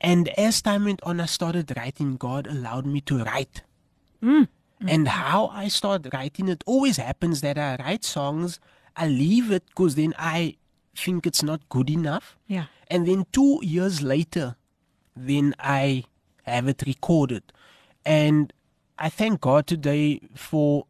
[0.01, 3.63] and as time went on i started writing god allowed me to write
[4.23, 4.49] Mm.
[4.81, 8.61] And how i start writing it always happens that i write songs
[8.97, 10.55] i leave it because then i
[10.95, 12.67] think it's not good enough Yeah.
[12.91, 14.57] and then two years later,
[15.15, 16.05] then I
[16.45, 17.43] have it recorded.
[18.05, 18.53] And
[18.99, 20.87] I thank God today for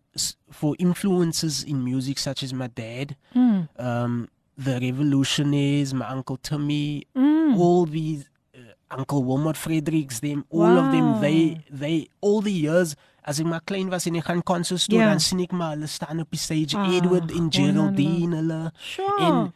[0.51, 3.69] for influences in music such as my dad, Mm.
[3.79, 7.57] um, the Revolutionaries, my uncle Timmy, Mm.
[7.59, 8.59] all these uh,
[8.91, 12.95] Uncle Wilmot Fredericks, them, all of them, they they all the years
[13.27, 15.09] as ek maar klein was en ek gaan concerts toe Ja.
[15.11, 19.21] dan sien ek maar hulle staan op die stage Ah, Edward en Geraldine hulle Sure.
[19.27, 19.53] en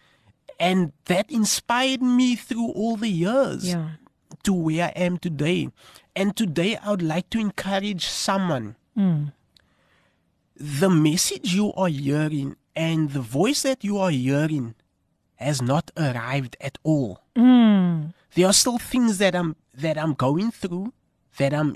[0.60, 3.96] and that inspired me through all the years Ja.
[4.42, 5.70] to where I am today.
[6.14, 8.74] And today I would like to encourage someone.
[8.94, 9.32] Mm.
[10.56, 14.74] The message you are hearing and the voice that you are hearing
[15.36, 17.20] has not arrived at all.
[17.36, 18.12] Mm.
[18.34, 20.92] There are still things that I'm that I'm going through
[21.38, 21.72] that I'm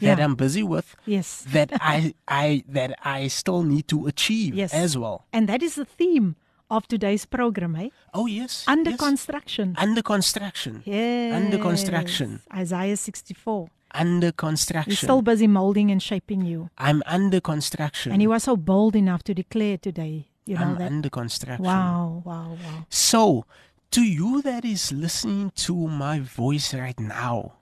[0.00, 0.24] that Yeah.
[0.24, 1.44] I'm busy with Yes.
[1.52, 4.72] that I I that I still need to achieve Yes.
[4.74, 5.24] as well.
[5.32, 6.36] And that is the theme
[6.70, 7.88] of today's program, eh?
[8.12, 8.64] Oh yes.
[8.66, 8.98] Under yes.
[8.98, 9.74] construction.
[9.78, 10.82] Under construction.
[10.84, 11.34] Yes.
[11.34, 12.40] Under construction.
[12.52, 13.68] Isaiah 64.
[13.94, 14.90] Under construction.
[14.90, 16.68] He's still busy molding and shaping you.
[16.76, 18.12] I'm under construction.
[18.12, 20.90] And he was so bold enough to declare today, you know I'm that.
[20.90, 21.64] under construction.
[21.64, 22.86] Wow, wow, wow.
[22.90, 23.46] So,
[23.92, 27.52] to you that is listening to my voice right now,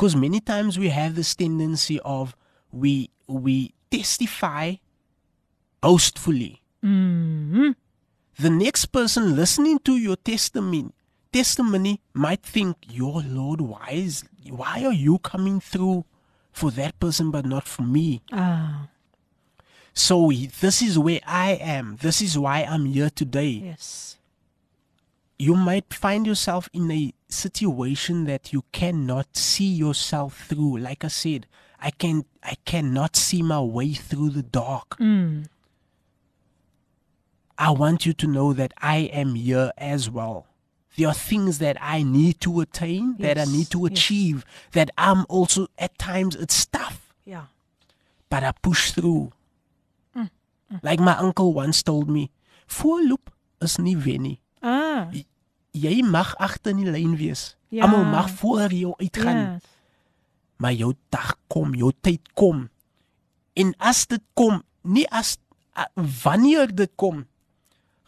[0.00, 2.34] because many times we have this tendency of
[2.72, 4.76] we we testify
[5.82, 6.62] boastfully.
[6.82, 7.74] Mm.
[8.38, 10.88] The next person listening to your testimony
[11.30, 16.06] testimony might think, "Your Lord, why is why are you coming through
[16.50, 18.88] for that person but not for me?" Ah,
[19.92, 21.98] So this is where I am.
[22.00, 23.68] This is why I'm here today.
[23.68, 24.16] yes.
[25.40, 30.76] You might find yourself in a situation that you cannot see yourself through.
[30.76, 31.46] Like I said,
[31.80, 34.98] I can I cannot see my way through the dark.
[34.98, 35.46] Mm.
[37.56, 40.46] I want you to know that I am here as well.
[40.98, 43.92] There are things that I need to attain, that I need to yes.
[43.92, 47.44] achieve, that I'm also at times it's tough, Yeah.
[48.28, 49.32] but I push through.
[50.14, 50.28] Mm,
[50.82, 52.30] Like my uncle once told me,
[52.68, 54.40] voorloop is nie wen nie.
[54.62, 55.08] Ah.
[55.76, 57.56] Jy mag agter in die lyn wees.
[57.70, 57.84] Ja.
[57.86, 59.42] Almal mag voor jou uitgaan.
[59.54, 59.68] Yes.
[60.56, 62.68] Maar jou dag kom, jou tyd kom.
[63.52, 65.38] En as dit kom, nie as
[65.78, 67.24] a, wanneer dit kom,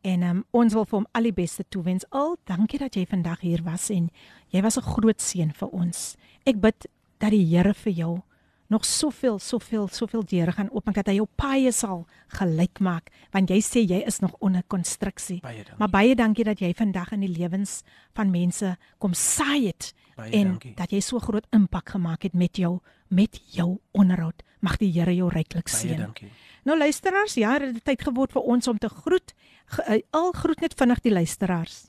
[0.06, 2.04] En um, ons wil vir hom al die beste toewens.
[2.14, 4.10] Al, dankie dat jy vandag hier was en
[4.54, 6.16] jy was 'n groot seën vir ons.
[6.44, 6.86] Ek bid
[7.18, 8.22] dat die Here vir jou
[8.68, 12.06] nog soveel soveel soveel deure gaan oopmaak dat hy jou paie sal
[12.38, 15.40] gelyk maak want jy sê jy is nog onder konstruksie.
[15.40, 15.64] Baie.
[15.78, 17.82] Maar baie dankie dat jy vandag in die lewens
[18.14, 20.74] van mense kom saai het Baie en dankie.
[20.74, 24.42] dat jy so groot impak gemaak het met jou met jou onderhoud.
[24.60, 25.96] Mag die Here jou ryklik Baie seën.
[25.96, 26.30] dankie.
[26.64, 29.34] Nou luisteraars, ja, dit het tyd geword vir ons om te groet.
[29.66, 31.84] Ge, uh, al groet net vinnig die luisteraars.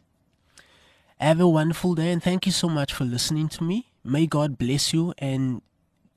[1.17, 3.85] Have a wonderful day and thank you so much for listening to me.
[4.03, 5.61] May God bless you and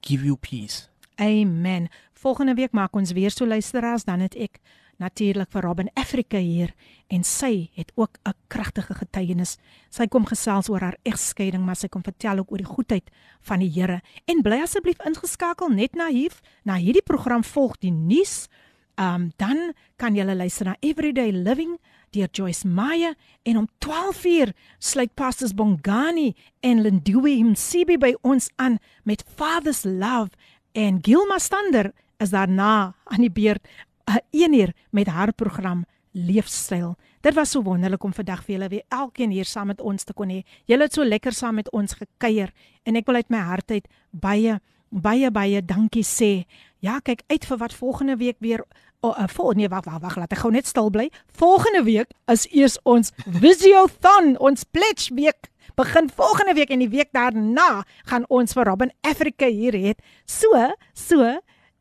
[0.00, 0.88] give you peace.
[1.20, 1.88] Amen.
[2.12, 4.60] Volgende week maak ons weer so luisteraars, dan het ek
[5.00, 6.74] natuurlik vir Robin Africa hier
[7.08, 9.56] en sy het ook 'n kragtige getuienis.
[9.90, 13.10] Sy kom gesels oor haar egskeiding, maar sy kom vertel ook oor die goedheid
[13.40, 14.00] van die Here.
[14.24, 16.32] En bly asseblief ingeskakel net na hier,
[16.64, 18.48] na hierdie program volg die nuus.
[18.96, 21.78] Um dan kan jy luister na Everyday Living
[22.10, 28.78] deur Joyce Meyer en om 12uur sluit pastors Bongani en Lindiwe Msibi by ons aan
[29.02, 30.34] met Father's Love
[30.72, 33.66] en Gilma Stander is daarna aan die beurt
[34.06, 36.96] 'n een uur met haar program Leefstyl.
[37.20, 40.12] Dit was so wonderlik om vandag vir julle weer elkeen hier saam met ons te
[40.12, 40.42] kon hê.
[40.64, 42.50] Julle het so lekker saam met ons gekuier
[42.82, 44.60] en ek wil uit my hart uit baie
[44.90, 46.46] baie baie dankie sê.
[46.82, 48.64] Ja, kyk uit vir wat volgende week weer
[49.01, 51.09] Oh, uh, vol, nee, wag, wag, wag, laat ek gou net stil bly.
[51.37, 55.51] Volgende week is eers ons Visiothon, ons pledge week.
[55.75, 59.93] Begin volgende week en die week daarna gaan ons vir Robin Africa hier hê.
[60.25, 60.53] So,
[60.93, 61.35] so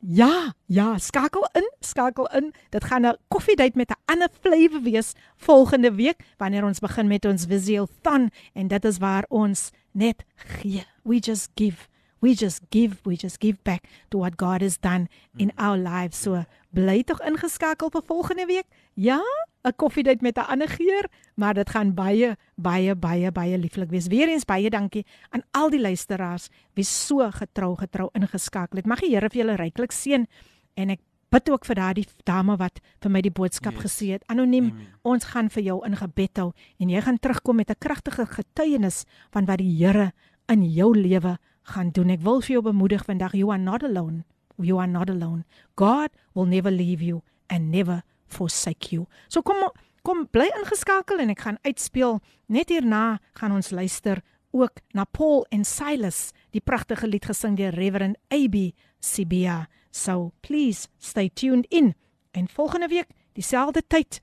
[0.06, 2.52] Ja, ja, skakel in, skakel in.
[2.70, 7.24] Dit gaan 'n koffiedייט met 'n ander flavour wees volgende week wanneer ons begin met
[7.24, 10.84] ons Visiothon en dit is waar ons net gee.
[11.02, 11.88] We just give.
[12.20, 16.20] We just give, we just give back to what God has done in our lives.
[16.20, 18.66] So bly tog ingeskakel vir volgende week.
[18.94, 19.20] Ja,
[19.64, 24.06] 'n koffiedייט met 'n ander geur, maar dit gaan baie baie baie baie lieflik wees.
[24.06, 28.86] Weereens baie dankie aan al die luisteraars wie so getrou getrou ingeskakel het.
[28.86, 30.26] Mag die Here vir julle ryklik seën
[30.74, 31.00] en ek
[31.30, 33.82] bid ook vir daardie dame wat vir my die boodskap yes.
[33.82, 34.22] gesê het.
[34.26, 34.86] Anoniem, Amen.
[35.02, 39.04] ons gaan vir jou in gebed hou en jy gaan terugkom met 'n kragtige getuienis
[39.30, 40.12] van wat die Here
[40.48, 42.10] in jou lewe gaan doen.
[42.10, 44.24] Ek wil vir jou bemoedig vandag, you are not alone.
[44.59, 45.45] You are not alone.
[45.75, 49.07] God will never leave you and never forsake you.
[49.27, 49.71] So kom
[50.01, 52.19] kom bly ingeskakel en ek gaan uitspeel.
[52.47, 54.21] Net hierna gaan ons luister
[54.51, 59.67] ook na Paul en Silas, die pragtige lied gesing deur Reverend AB Sibia.
[59.91, 61.93] So please stay tuned in.
[62.31, 64.21] En volgende week, dieselfde tyd,